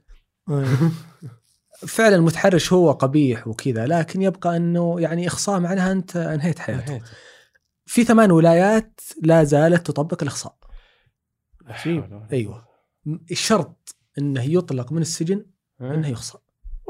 [1.87, 7.01] فعلا المتحرش هو قبيح وكذا لكن يبقى إنه يعني إخصاء معناها أنت أنهيت حياته
[7.85, 10.55] في ثمان ولايات لا زالت تطبق الإخصاء.
[12.33, 12.65] أيوه.
[13.31, 15.45] الشرط إنه يطلق من السجن
[15.81, 16.37] إنه يخصى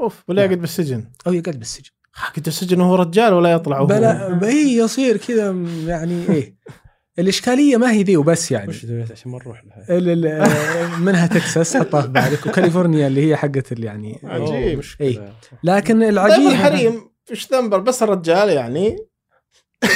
[0.00, 0.50] أوف ولا نعم.
[0.50, 1.90] يقعد بالسجن؟ أو يقعد بالسجن.
[2.36, 5.50] قد السجن وهو رجال ولا يطلع وهو بلا اي يصير كذا
[5.86, 6.56] يعني إيه.
[7.18, 8.68] الإشكالية ما هي ذي وبس يعني.
[8.68, 13.28] وش دولت عشان ما نروح لها؟ ال- ال- منها تكساس حطها في بالك وكاليفورنيا اللي
[13.30, 14.80] هي حقت ال- يعني عجيب.
[15.00, 15.32] إيه.
[15.64, 18.98] لكن طيب العجيب الحريم إيش ذنبه؟ بس الرجال يعني.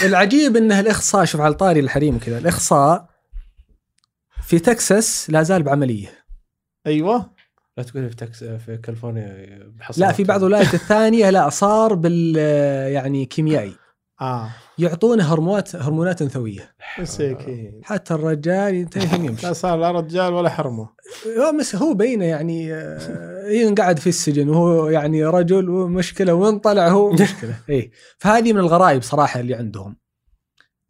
[0.04, 3.08] العجيب انه الاخصاء شوف على طاري الحريم كذا الاخصاء
[4.42, 6.08] في تكساس لا زال بعملية.
[6.86, 7.30] أيوه.
[7.76, 9.58] لا تقول في تكس في كاليفورنيا
[9.96, 12.36] لا في بعض الولايات الثانية لا صار بال
[12.92, 13.74] يعني كيميائي.
[14.20, 14.50] آه.
[14.78, 19.46] يعطونه هرمونات هرمونات انثويه مسكين حتى الرجال ينتهي يمشي.
[19.46, 20.88] لا صار لا رجال ولا حرمة.
[21.38, 26.88] هو مس- هو بينه يعني آه، ينقعد في السجن وهو يعني رجل ومشكلة وين طلع
[26.88, 27.54] هو؟ مشكلة.
[27.70, 29.96] اي فهذه من الغرائب صراحة اللي عندهم.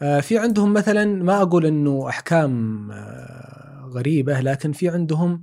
[0.03, 5.41] آه، في عندهم مثلا ما أقول إنه أحكام آه، غريبة لكن في عندهم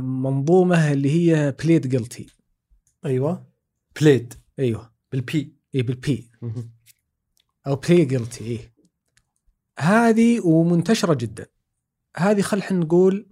[0.00, 2.26] منظومة اللي هي plead guilty
[3.06, 3.46] أيوه.
[4.00, 4.90] plead أيوه.
[5.12, 6.30] بال P اي بال P
[7.66, 8.74] أو plea guilty إيه.
[9.78, 11.46] هذه ومنتشرة جدا.
[12.16, 13.26] هذه خل إحنا نقول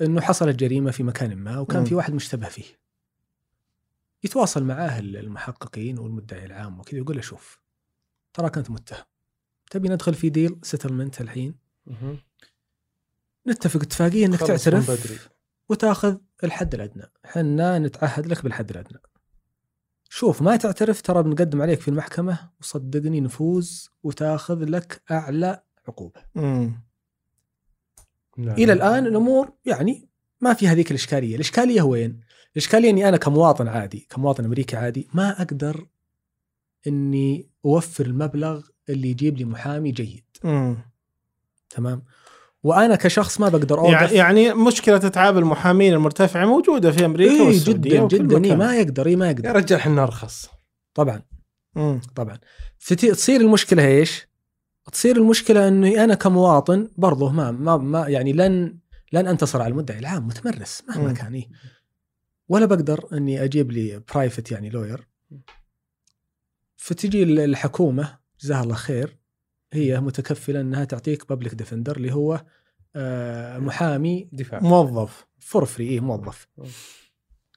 [0.00, 1.84] إنه حصلت جريمة في مكان ما وكان مم.
[1.84, 2.80] في واحد مشتبه فيه.
[4.24, 7.60] يتواصل معاه المحققين والمدعي العام وكذا يقول له شوف
[8.34, 9.04] تراك أنت متهم.
[9.70, 11.54] تبي ندخل في deal settlement الحين؟
[13.46, 14.40] نتفق اتفاقية إنك.
[14.40, 15.30] تعترف
[15.68, 17.12] وتاخذ الحد الأدنى.
[17.24, 19.00] حنا نتعهد لك بالحد الأدنى.
[20.08, 26.82] شوف ما تعترف ترى بنقدم عليك في المحكمة وصدقني نفوز وتاخذ لك أعلى عقوبه امم
[28.38, 30.08] إلى الآن الأمور يعني
[30.40, 32.20] ما في هذيك الإشكالية، الإشكالية وين؟
[32.52, 35.86] الإشكالية إني أنا كمواطن عادي، كمواطن أمريكي عادي ما أقدر
[36.86, 40.78] إني أوفر المبلغ اللي يجيب لي محامي جيد، امم
[41.70, 42.02] تمام؟
[42.66, 47.40] وأنا كشخص ما بقدر أوقف يعني يعني مشكلة إتعاب المحامين المرتفعة موجودة في أمريكا إيه
[47.42, 48.54] والسعودية جدا وكل جدا إيه.
[48.56, 50.48] ما يقدر إيه ما يا يقدر رجال إحنا ارخص
[50.94, 51.22] طبعا
[51.76, 52.00] مم.
[52.14, 52.38] طبعا
[52.78, 54.28] فتي- تصير المشكلة إيش؟
[54.92, 58.78] تصير المشكلة اني أنا كمواطن برضه ما ما, ما يعني لن
[59.12, 61.14] لن أنتصر على المدعي العام متمرس مهما مم.
[61.14, 61.48] كان إيه.
[62.48, 65.08] ولا بقدر إني أجيب لي private يعني lawyer
[66.76, 69.16] فتجي ال- الحكومة جزاها الله خير
[69.76, 72.44] هي متكفلة إنها تعطيك public defender اللي هو
[72.96, 74.60] آه، محامي دفاع.
[74.60, 75.26] موظف.
[75.38, 76.48] for free إيه موظف.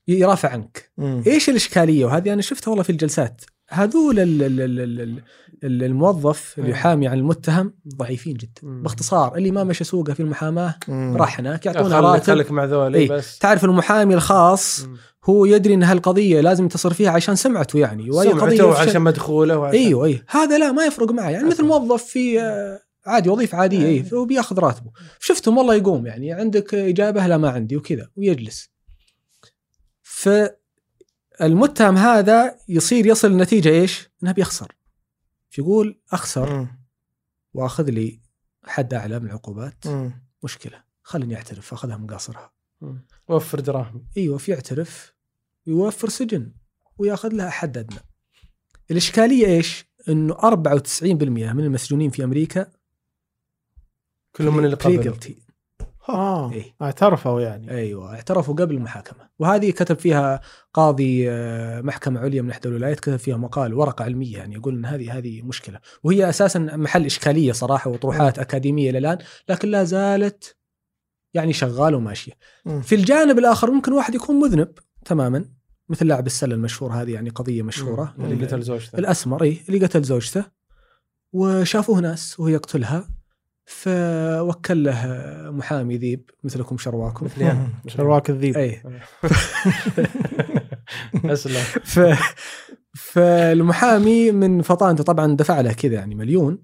[0.08, 0.92] يرافع عنك.
[0.98, 1.24] مم.
[1.28, 3.42] إيش الإشكالية؟ وهذه أنا شفتها والله في الجلسات.
[3.70, 5.22] هذول ال- ال- ال- ال-
[5.64, 6.70] ال- الموظف اللي.
[6.70, 8.84] يحامي عن المتهم ضعيفين جدا مم.
[8.84, 11.18] باختصار اللي ما مشى سوقه في المحاماة مم.
[11.18, 13.10] راح هناك يعطونه راتب خليك مع ذولي إيه.
[13.10, 14.98] بس تعرف المحامي الخاص مم.
[15.26, 19.00] هو يدري إن هالقضية لازم ينتصر فيها عشان سمعته يعني وأي سمعته قضية وعشان يفشل-
[19.00, 21.64] مدخوله وعشان أيوه أيوه هذا لا ما يفرق معه يعني مثل.
[21.66, 27.28] موظف في آه، عادي وظيفة عادية اي وبياخذ راتبه شفتهم والله يقوم يعني عندك إجابة
[27.28, 28.70] لا ما عندي وكذا ويجلس
[31.40, 34.76] فالمتهم هذا يصير يصل لنتيجه إيش؟ إنه بيخسر
[35.50, 36.68] فيقول أخسر.
[37.54, 38.22] وأخذ لي
[38.64, 40.24] حد أعلى من العقوبات مم.
[40.44, 43.06] مشكلة خليني أعترف أخذها من قاصرها مم.
[43.28, 45.14] وفر دراهم أيوه في يعترف
[45.68, 46.52] يوفر سجن
[46.98, 48.00] ويأخذ لها حد أدنى.
[48.92, 52.72] الإشكالية إيش؟ إنه 94% من المسجونين في أمريكا
[54.36, 55.40] كلهم من اللي قبل
[56.14, 56.76] آه إيه.
[56.82, 57.72] اعترفوا يعني.
[57.72, 59.30] أيوه اعترفوا قبل المحاكمة.
[59.40, 60.42] وهذه كتب فيها
[60.74, 64.86] قاضي آه، محكمة عليا من إحدى الولايات كتب فيها مقال ورقة علمية يعني يقول إن
[64.86, 65.80] هذه هذه مشكلة.
[66.04, 69.18] وهي أساسا محل إشكالية صراحة وطروحات أكاديمية إلى الآن
[69.50, 70.56] لكن لا زالت
[71.34, 72.34] يعني شغالة وماشية.
[72.82, 74.72] في الجانب الآخر ممكن واحد يكون مذنب
[75.06, 75.46] تماما
[75.90, 78.16] مثل لاعب السلة المشهور هذه يعني قضية مشهورة.
[78.20, 78.98] اللي قتل زوجته.
[79.00, 80.46] الأسمر اي اللي قتل زوجته
[81.34, 83.19] وشافوه ناس وهو يقتلها.
[83.70, 85.06] فوكل له
[85.52, 87.26] محامي ذيب مثلكم شرواكم.
[87.26, 88.58] مثلي أنا شرواك الذيب.
[88.58, 88.84] أي.
[91.34, 91.62] أسلم.
[91.84, 92.00] ف
[92.94, 96.58] فالمحامي من فطانته طبعا دفع له كذا يعني مليون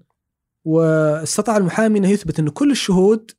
[0.64, 3.30] واستطاع المحامي إنه يثبت انه كل الشهود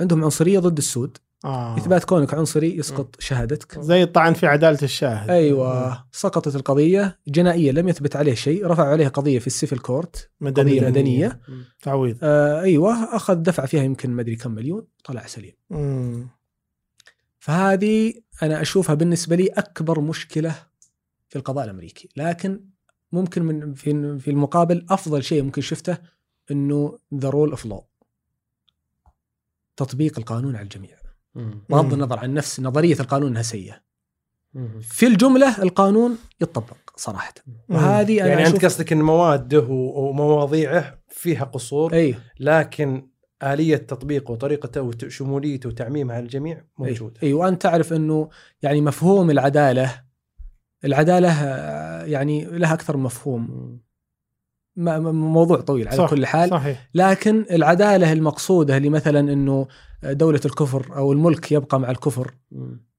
[0.00, 1.18] عندهم عنصرية ضد السود.
[1.44, 1.76] آه.
[1.76, 3.80] اثبات كونك عنصري يسقط شهادتك.
[3.80, 5.30] زي الطعن في عدالة الشاهد.
[5.30, 6.04] أيوه.
[6.12, 10.80] سقطت القضية جنائية لم يثبت عليه شيء رفعوا عليه قضية في ال civil court مدنية.
[10.80, 11.40] قضيه مدنيه
[11.82, 12.18] تعويض.
[12.22, 13.16] آه أيوه.
[13.16, 15.54] أخذ دفع فيها يمكن ما أدري كم مليون طلع سليم.
[15.70, 16.28] مم.
[17.38, 20.54] فهذه أنا أشوفها بالنسبة لي أكبر مشكلة
[21.28, 22.08] في القضاء الأمريكي.
[22.16, 22.64] لكن
[23.12, 25.98] ممكن من في في المقابل أفضل شيء ممكن شفته
[26.50, 27.84] إنه the rule of law
[29.76, 30.97] تطبيق القانون على الجميع.
[31.34, 31.92] بغض.
[31.92, 33.88] النظر عن نفس نظرية القانون إنها سيئة.
[34.80, 37.34] في الجملة القانون يطبق صراحة.
[37.68, 42.14] وهذه أنا يعني أنت قصدك إن موادة ومواضيعه فيها قصور أي.
[42.40, 43.08] لكن
[43.42, 47.14] آلية تطبيقه وطريقته وشموليته وتعميمها على الجميع موجودة.
[47.22, 47.32] أي.
[47.32, 48.28] وانت تعرف إنه
[48.62, 50.04] يعني مفهوم العدالة
[50.84, 53.78] العدالة آه، يعني لها أكثر من مفهوم
[54.78, 56.50] موضوع طويل على صح، كل حال.
[56.50, 56.88] صحيح.
[56.94, 59.66] لكن العدالة المقصودة اللي مثلا إنه
[60.04, 62.34] دولة الكفر أو الملك يبقى مع الكفر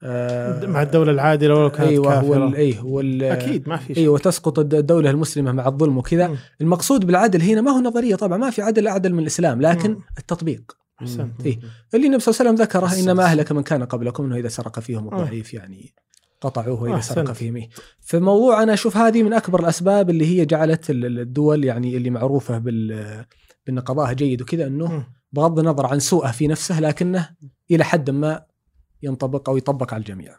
[0.03, 2.29] آه، مع الدولة العادلة ولو كانت أيوه كافرة.
[2.29, 4.03] وال إيه وال أكيد ما في شيء.
[4.03, 6.37] إيوه تسقط الد- الدولة المسلمة مع الظلم وكذا.
[6.61, 9.99] المقصود بالعدل هنا ما هو نظرية طبعا ما في عدل أعدل من الإسلام لكن مم.
[10.17, 10.71] التطبيق.
[11.01, 11.45] أحسنت.
[11.45, 11.59] إيه.
[11.93, 14.79] اللي النبي صلى الله عليه وسلم ذكره إنما أهلك من كان قبلكم إنه إذا سرق
[14.79, 15.93] فيهم الضعيف يعني.
[16.41, 17.15] قطعوه واذا أحسنت.
[17.27, 17.69] سرق فيهم إيه.
[17.99, 22.09] فموضوع أنا أشوف هذه من أكبر الأسباب اللي هي جعلت ال- ال- الدول يعني اللي
[22.09, 23.25] معروفة بال
[23.67, 25.07] بأن قضاءها جيد وكذا أنه.
[25.31, 27.29] بغض النظر عن سوءه في نفسه لكنه
[27.71, 28.45] إلى حد ما
[29.03, 30.35] ينطبق أو يطبق على الجميع.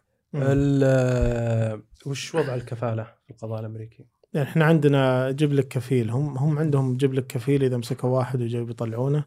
[2.07, 6.96] وش وضع الكفالة في القضاء الأمريكي؟ يعني إحنا عندنا جيب لك كفيل هم هم عندهم
[6.96, 9.24] جيب لك كفيل إذا مسكوا واحد وجاي بيطلعونه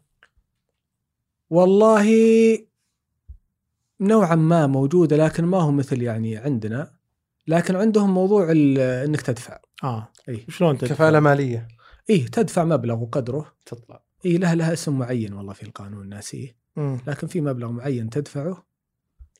[1.50, 2.06] والله
[4.00, 6.90] نوعا ما موجودة لكن ما هو مثل يعني عندنا.
[7.46, 9.58] لكن عندهم موضوع ال- إنك تدفع.
[9.84, 10.08] آه.
[10.28, 11.68] اي شلون تدفع؟ كفالة مالية.
[12.10, 13.52] إيه تدفع مبلغ وقدره.
[13.66, 14.02] تطلع.
[14.26, 16.56] اي لها لها اسم معين والله في القانون ناسيه.
[17.06, 18.64] لكن في مبلغ معين تدفعه.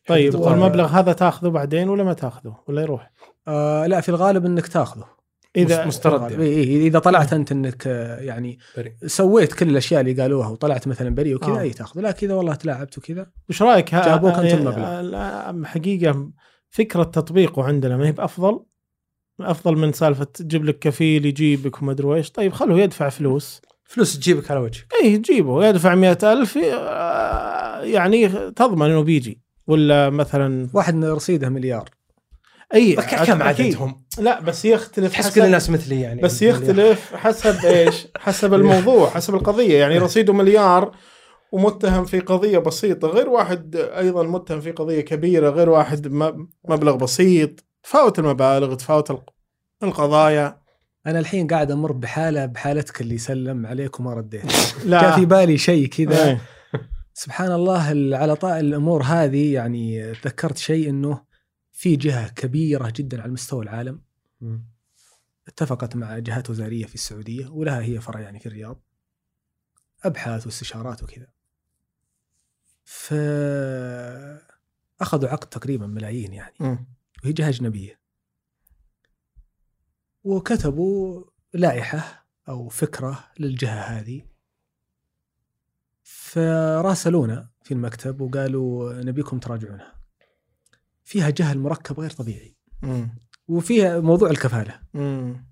[0.07, 3.13] طيب والمبلغ هذا تاخذه بعدين ولا ما تاخذه؟ ولا يروح؟
[3.49, 5.07] آه لا في الغالب إنك تاخذه.
[5.57, 6.31] اذا مسترد.
[6.31, 6.43] يعني.
[6.45, 8.93] إيه إيه إذا طلعت أنت إنك آه، يعني بريء.
[9.07, 11.61] سويت كل الأشياء اللي قالوها وطلعت مثلا بريء وكذا آه.
[11.61, 15.01] أي تاخذه لكن اذا والله تلاعبت وكذا وش رأيك ها- جابوك أنت آه، المبلغ.
[15.01, 16.31] لا، حقيقة
[16.71, 18.61] فكرة تطبيقه عندنا ما هي بأفضل
[19.41, 24.19] أفضل من سالفة تجيب لك كفيل يجيبك وما أدري إيش طيب خلوه يدفع فلوس فلوس
[24.19, 30.69] تجيبك على وجهك اي جيبه يدفع مئة ألف آه، يعني تضمن إنه بيجي ولا مثلا
[30.75, 31.91] واحد رصيده مليار
[32.75, 33.43] أي كم.
[33.43, 38.55] عددهم؟ لا بس يختلف تحس حسب كل الناس مثلي يعني بس يختلف حسب إيش؟ حسب
[38.61, 40.97] الموضوع حسب القضية يعني رصيده مليار
[41.53, 46.07] ومتهم في قضية بسيطة غير واحد أيضا متهم في قضية كبيرة غير واحد
[46.68, 49.31] مبلغ بسيط تفاوت المبالغ تفاوت الق-
[49.83, 50.59] القضايا
[51.07, 54.43] أنا الحين قاعد أمر بحالة بحالتك اللي سلم عليك وما رديت
[54.85, 56.41] لا جاء في بالي شيء كذا إيه.
[57.14, 61.20] سبحان الله ال- على طاء الأمور هذه يعني تذكرت شيء إنه
[61.85, 64.03] في جهة كبيرة جدا على مستوى العالم.
[65.49, 68.80] اتفقت مع جهات وزارية في السعودية ولها هي فرع يعني في الرياض.
[70.05, 71.26] أبحاث واستشارات وكذا.
[72.85, 73.14] ف
[75.01, 76.55] أخذوا عقد تقريبا ملايين يعني.
[76.61, 76.87] مم.
[77.24, 78.01] وهي جهة أجنبية.
[80.24, 81.24] وكتبوا
[81.55, 84.26] لائحة أو فكرة للجهة هذه.
[86.03, 89.93] فراسلونا في المكتب وقالوا نبيكم تراجعونها.
[91.05, 92.57] فيها جهل مركب غير طبيعي.
[92.83, 93.09] مم.
[93.49, 94.81] وفيها موضوع الكفالة.
[94.95, 95.47] مم.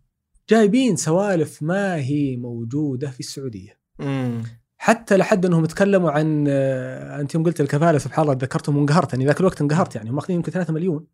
[0.48, 3.78] جايبين سوالف ما هي موجودة في السعودية.
[3.98, 4.42] مم.
[4.76, 9.26] حتى لحد انهم تكلموا عن آه، انت يوم قلت الكفالة سبحان الله تذكرتهم وانقهرت يعني
[9.26, 10.10] ذاك الوقت انقهرت يعني.
[10.10, 11.06] هم ماخذين يمكن 3 مليون.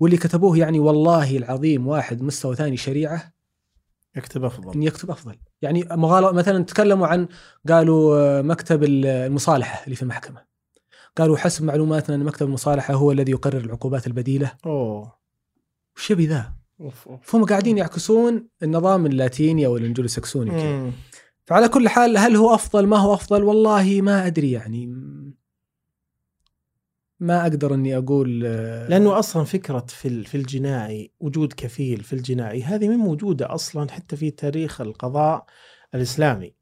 [0.00, 3.32] واللي كتبوه يعني والله العظيم واحد مستوى ثاني شريعة
[4.16, 4.86] يكتب أفضل.
[4.86, 5.36] يكتب أفضل.
[5.62, 7.28] يعني مغالطة مثلا تكلموا عن
[7.68, 10.51] قالوا آه، مكتب المصالحة اللي في المحكمة.
[11.16, 15.12] قالوا حسب معلوماتنا أن مكتب المصالحة هو الذي يقرر العقوبات البديلة أوه
[15.96, 16.52] وش يبي ذا.
[17.22, 19.76] فهم قاعدين يعكسون النظام اللاتيني أو
[20.50, 20.82] ال Anglo.
[20.84, 20.92] مم.
[21.44, 24.86] فعلى كل حال هل هو أفضل ما هو أفضل والله ما أدري يعني
[27.20, 32.62] ما أقدر إني أقول آه، لأنه أصلا فكرة في في الجنائي وجود كفيل في الجنائي
[32.62, 35.44] هذه من موجودة أصلا حتى في تاريخ القضاء
[35.94, 36.54] الإسلامي.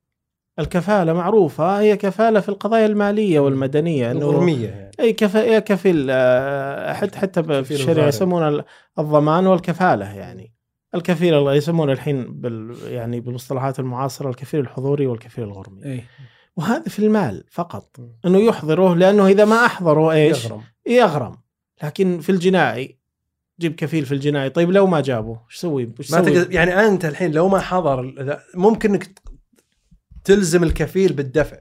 [0.61, 4.91] الكفالة معروفة هي كفالة في القضايا المالية والمدنية إنه الغرمية يعني.
[5.01, 8.09] أي كفا يا كفيل آه، حتى حتى في الغارم.
[8.09, 8.65] يسمون ال-
[8.99, 10.55] الضمان والكفالة يعني.
[10.95, 15.85] الكفيل الله يسمونه الحين بال يعني بالمصطلحات المعاصرة الكفيل الحضوري والكفيل الغرمي.
[15.85, 16.05] إيه.
[16.57, 17.97] وهذا في المال فقط
[18.27, 20.61] إنه يحضره لأنه إذا ما احضره إيش؟ يغرم.
[20.87, 21.37] يغرم.
[21.83, 22.99] لكن في الجنائي
[23.61, 24.51] جيب كفيل في الجنائي.
[24.51, 25.65] طيب لو ما جابه إيش؟
[26.01, 28.15] إيش ما؟ تقدر يعني أنت الحين لو ما حضر
[28.55, 29.21] ممكن إنك
[30.25, 31.57] تلزم الكفيل بالدفع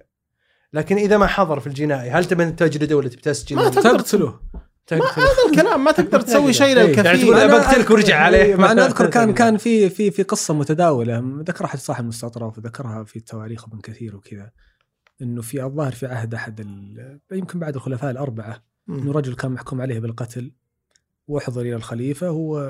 [0.73, 4.39] لكن إذا ما حضر في الجنائي هل تبي تجلده ولا تبي تسجن؟ ما تقدر تقتله
[4.91, 6.73] هذا الكلام ما تقدر تسوي شيء إيه.
[6.73, 8.41] للكفيل يعني تقول بقتلك ورجع عليه.
[8.41, 12.57] إيه، مع اني أذكر كان كان في في في قصة متداولة ذكرها أحد صاحب المستطرف
[12.57, 14.51] وذكرها في التواريخ ابن كثير وكذا
[15.21, 19.11] إنه في الظاهر في عهد أحد ال- يمكن بعد الخلفاء الأربعة إنه.
[19.11, 20.51] رجل كان محكوم عليه بالقتل
[21.27, 22.61] واحضر إلى الخليفة هو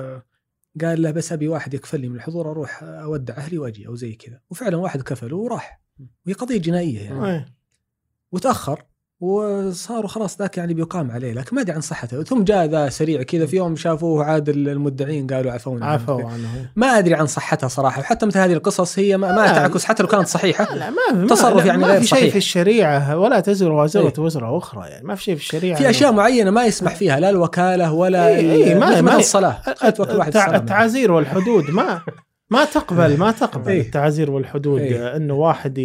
[0.80, 4.40] قال له بس أبي واحد يكفلني من الحضور أروح أودع أهلي وأجي أو زي كذا.
[4.50, 5.80] وفعلا واحد كفله وراح.
[6.26, 7.30] وهي قضية جنائية يعني.
[7.30, 7.54] إيه.
[8.32, 8.84] وتأخر.
[9.20, 13.22] وصاروا خلاص ذاك يعني بيقام عليه لكن ما أدري عن صحته ثم جاء ذا سريع
[13.22, 15.86] كذا في يوم شافوه عاد المدعين قالوا عفونا.
[15.86, 19.46] عفوا عنه ما أدري عن صحتها صراحة وحتى مثل هذه القصص هي ما, ما.
[19.52, 22.30] تعكس حتى لو كانت صحيحة لا ما تصرف يعني ما غير في شيء صحيح.
[22.32, 24.24] في الشريعة ولا تزر وازره إيه.
[24.24, 27.30] وزر أخرى يعني ما في شيء في الشريعة في أشياء معينة ما يسمح فيها لا
[27.30, 29.56] الوكالة ولا إيه، إيه، ما- ما- الصلاة.
[30.56, 32.00] التعازير والحدود ما
[32.50, 33.80] ما تقبل ما تقبل إيه.
[33.80, 35.16] التعازير والحدود إيه.
[35.16, 35.78] إنه واحد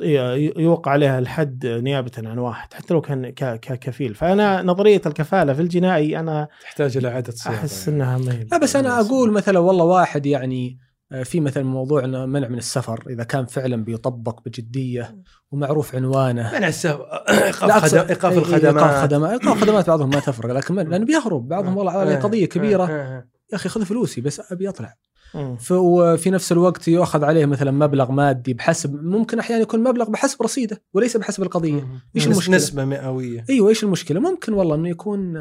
[0.00, 3.60] يوقع عليها الحد نيابة عن واحد حتى لو كان ك...
[3.60, 8.02] ككفيل فأنا نظرية الكفالة في الجنائي أنا تحتاج إلى إعادة صياغة أحس يعني.
[8.02, 10.78] إنها ما هي لا بس أنا أقول مثلا والله واحد يعني
[11.12, 15.16] آه، في مثلا موضوع منع من السفر إذا كان فعلا بيطبق بجدية
[15.50, 16.52] ومعروف عنوانه.
[16.52, 17.94] منع السبب لا، إيقاف.
[17.94, 18.64] إيقاف الخدمات.
[18.64, 22.46] ايقاف خدمات إيقاف خدمات بعضهم ما تفرق لكن لأنه بيهرب بعضهم والله عليه آه، قضية
[22.46, 22.84] كبيرة.
[22.84, 23.28] آه، آه.
[23.52, 24.94] يا أخي خذ فلوسي بس أبي أطلع.
[25.70, 30.82] وفي نفس الوقت يؤخذ عليه مثلا مبلغ مادي بحسب ممكن أحيانا يكون مبلغ بحسب رصيده
[30.94, 31.86] وليس بحسب القضية.
[32.16, 33.44] إيش المشكلة؟ نسبة مئوية.
[33.50, 35.34] إيوه إيش المشكلة؟ ممكن والله إنه يكون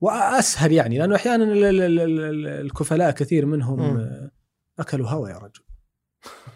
[0.00, 4.30] وأسهل يعني لأنه أحيانا ال- ال- ال- ال- الكفلاء كثير منهم مم.
[4.78, 5.62] أكلوا هوى يا رجل.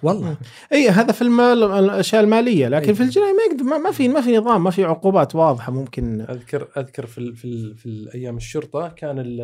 [0.02, 0.36] والله.
[0.72, 2.94] إي هذا في المال الأشياء المالية لكن إيه.
[2.94, 6.20] في الجنائي ما يقدر ما ما في ما في نظام ما في عقوبات واضحة ممكن.
[6.20, 9.40] اذكر أذكر في ال في ال في الأيام الشرطة كان ال-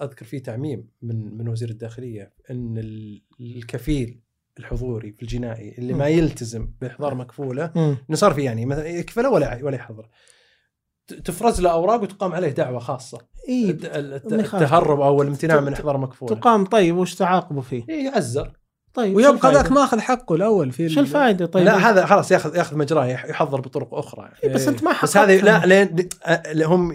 [0.00, 4.20] أذكر في تعميم من من وزير الداخلية إن ال- الكفيل
[4.58, 7.72] الحضوري في الجنائي اللي ما يلتزم بإحضار مكفوله.
[7.76, 10.08] إنه صار في يعني مثلا يكفله ولا ولا يحضر
[11.24, 13.18] تفرز له أوراق وتقام عليه دعوة خاصة
[13.48, 13.70] اي.
[13.70, 18.57] التهرب أو الامتناع من إحضار مكفوله تقام طيب وش تعاقبه فيه؟ إيه، يعزر
[18.98, 22.76] طيب ويبقى؟ ذاك ماخذ حقه الأول في شو الفائده طيب؟ لا هذا خلاص ياخذ ياخذ
[22.76, 24.34] مجراه يح- يحضر بطرق أخرى يعني.
[24.44, 25.66] إيه، بس أنت ما بس هذه لا.
[25.66, 26.06] لين
[26.64, 26.94] هم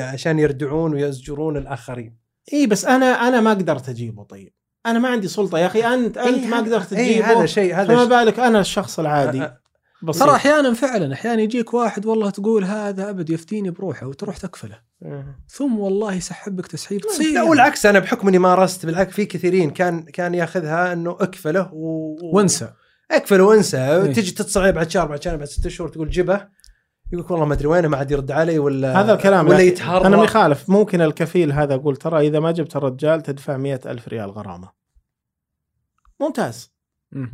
[0.00, 2.16] عشان يردعون ويزجرون الآخرين
[2.52, 4.52] اي بس أنا أنا ما قدرت أجيبه طيب
[4.86, 7.86] أنا ما عندي سلطة يا أخي انت أنت ما قدرت اي تجيبه هذا شيء هذا
[7.94, 9.50] فما بالك أنا الشخص العادي
[10.02, 10.22] بسيط.
[10.22, 14.80] ترى أحيانا فعلا أحيانا يجيك واحد والله تقول هذا أبد يفتيني بروحه وتروح تكفله.
[15.48, 17.34] ثم والله يسحبك تسحيب تصير.
[17.34, 22.16] لا والعكس أنا بحكم إني مارست بالعكس في كثيرين كان كان ياخذها إنه أكفله و...
[22.36, 22.70] وانسى.
[23.10, 23.78] أكفله وانسى.
[23.78, 24.12] إيه.
[24.12, 26.48] تجي تتصل عليه بعد شهر بعد شهر بعد ست شهور تقول جبه.
[27.12, 29.66] يقول لك والله ما أدري وينه ما عاد يرد علي ولا هذا الكلام ولا لكن
[29.66, 30.04] يتهرب.
[30.04, 30.70] أنا ما يخالف.
[30.70, 34.70] ممكن الكفيل هذا أقول ترى إذا ما جبت الرجال تدفع مئة ألف ريال غرامة.
[36.20, 36.70] ممتاز.
[36.72, 36.77] مم.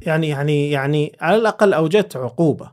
[0.03, 2.73] يعني يعني يعني على الأقل أوجدت عقوبة.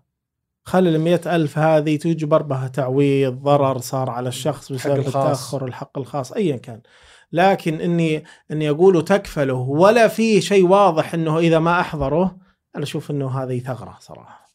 [0.63, 4.99] خلي ال ألف هذه تجبر بها تعويض ضرر صار على الشخص بسبب.
[4.99, 6.81] التأخر الحق الخاص ايا كان.
[7.31, 12.37] لكن إني إني أقوله تكفله ولا في شيء واضح إنه إذا ما أحضره
[12.75, 14.45] أنا أشوف إنه هذه ثغرة صراحة.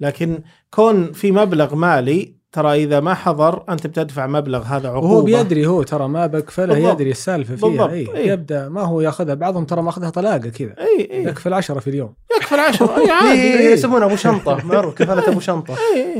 [0.00, 5.22] لكن كون في مبلغ مالي ترى إذا ما حضر أنت بتدفع مبلغ هذا عقوبة وهو
[5.22, 6.76] بيدري هو ترى ما بكفله.
[6.76, 7.90] يدري السالفة فيها بالضبط.
[7.90, 8.32] اي إيه.
[8.32, 12.14] يبدأ ما هو ياخذها بعضهم ترى ماخذها طلاقة كذا اي اي يكفي العشرة في اليوم
[12.36, 13.72] يكفي العشرة اي عادي إيه،.
[13.72, 15.74] يسمونه أبو شنطة معروف كفالة أبو شنطة.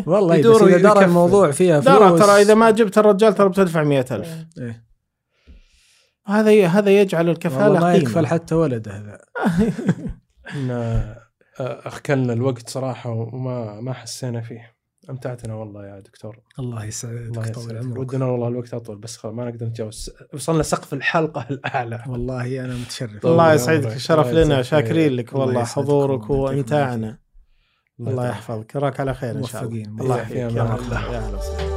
[0.06, 1.04] والله إيه، بس يدور إذا دار.
[1.04, 4.28] الموضوع فيها فلوس ترى ترى إذا ما جبت الرجال ترى بتدفع مئة ألف
[4.58, 4.84] إيه.
[6.26, 7.94] هذا هذا يجعل والله الكفاله ما قيمة.
[7.94, 9.18] يكفل حتى ولده هذا
[10.48, 11.04] إحنا
[11.60, 14.73] أخكلنا الوقت صراحة وما ما حسينا فيه
[15.10, 16.38] أمتعتنا والله يا دكتور.
[16.58, 17.98] الله يسعدك طول عمرك.
[17.98, 20.10] ودنا والله الوقت أطول بس خلاص ما نقدر نتجاوز.
[20.34, 22.04] وصلنا سقف الحلقة الأعلى.
[22.08, 23.26] والله أنا متشرف.
[23.26, 23.52] الله.
[23.54, 25.12] يسعدك الشرف لنا شاكرين.
[25.12, 27.18] لك الله والله حضورك وأمتاعنا.
[28.00, 28.28] الله.
[28.28, 28.76] يحفظك.
[28.76, 29.74] نراك على خير إن شاء الله.
[29.74, 30.00] موفقين.
[30.00, 30.64] الله أمان يا الله.
[30.64, 31.14] مرحبا.
[31.14, 31.74] يا أهلا وسهلا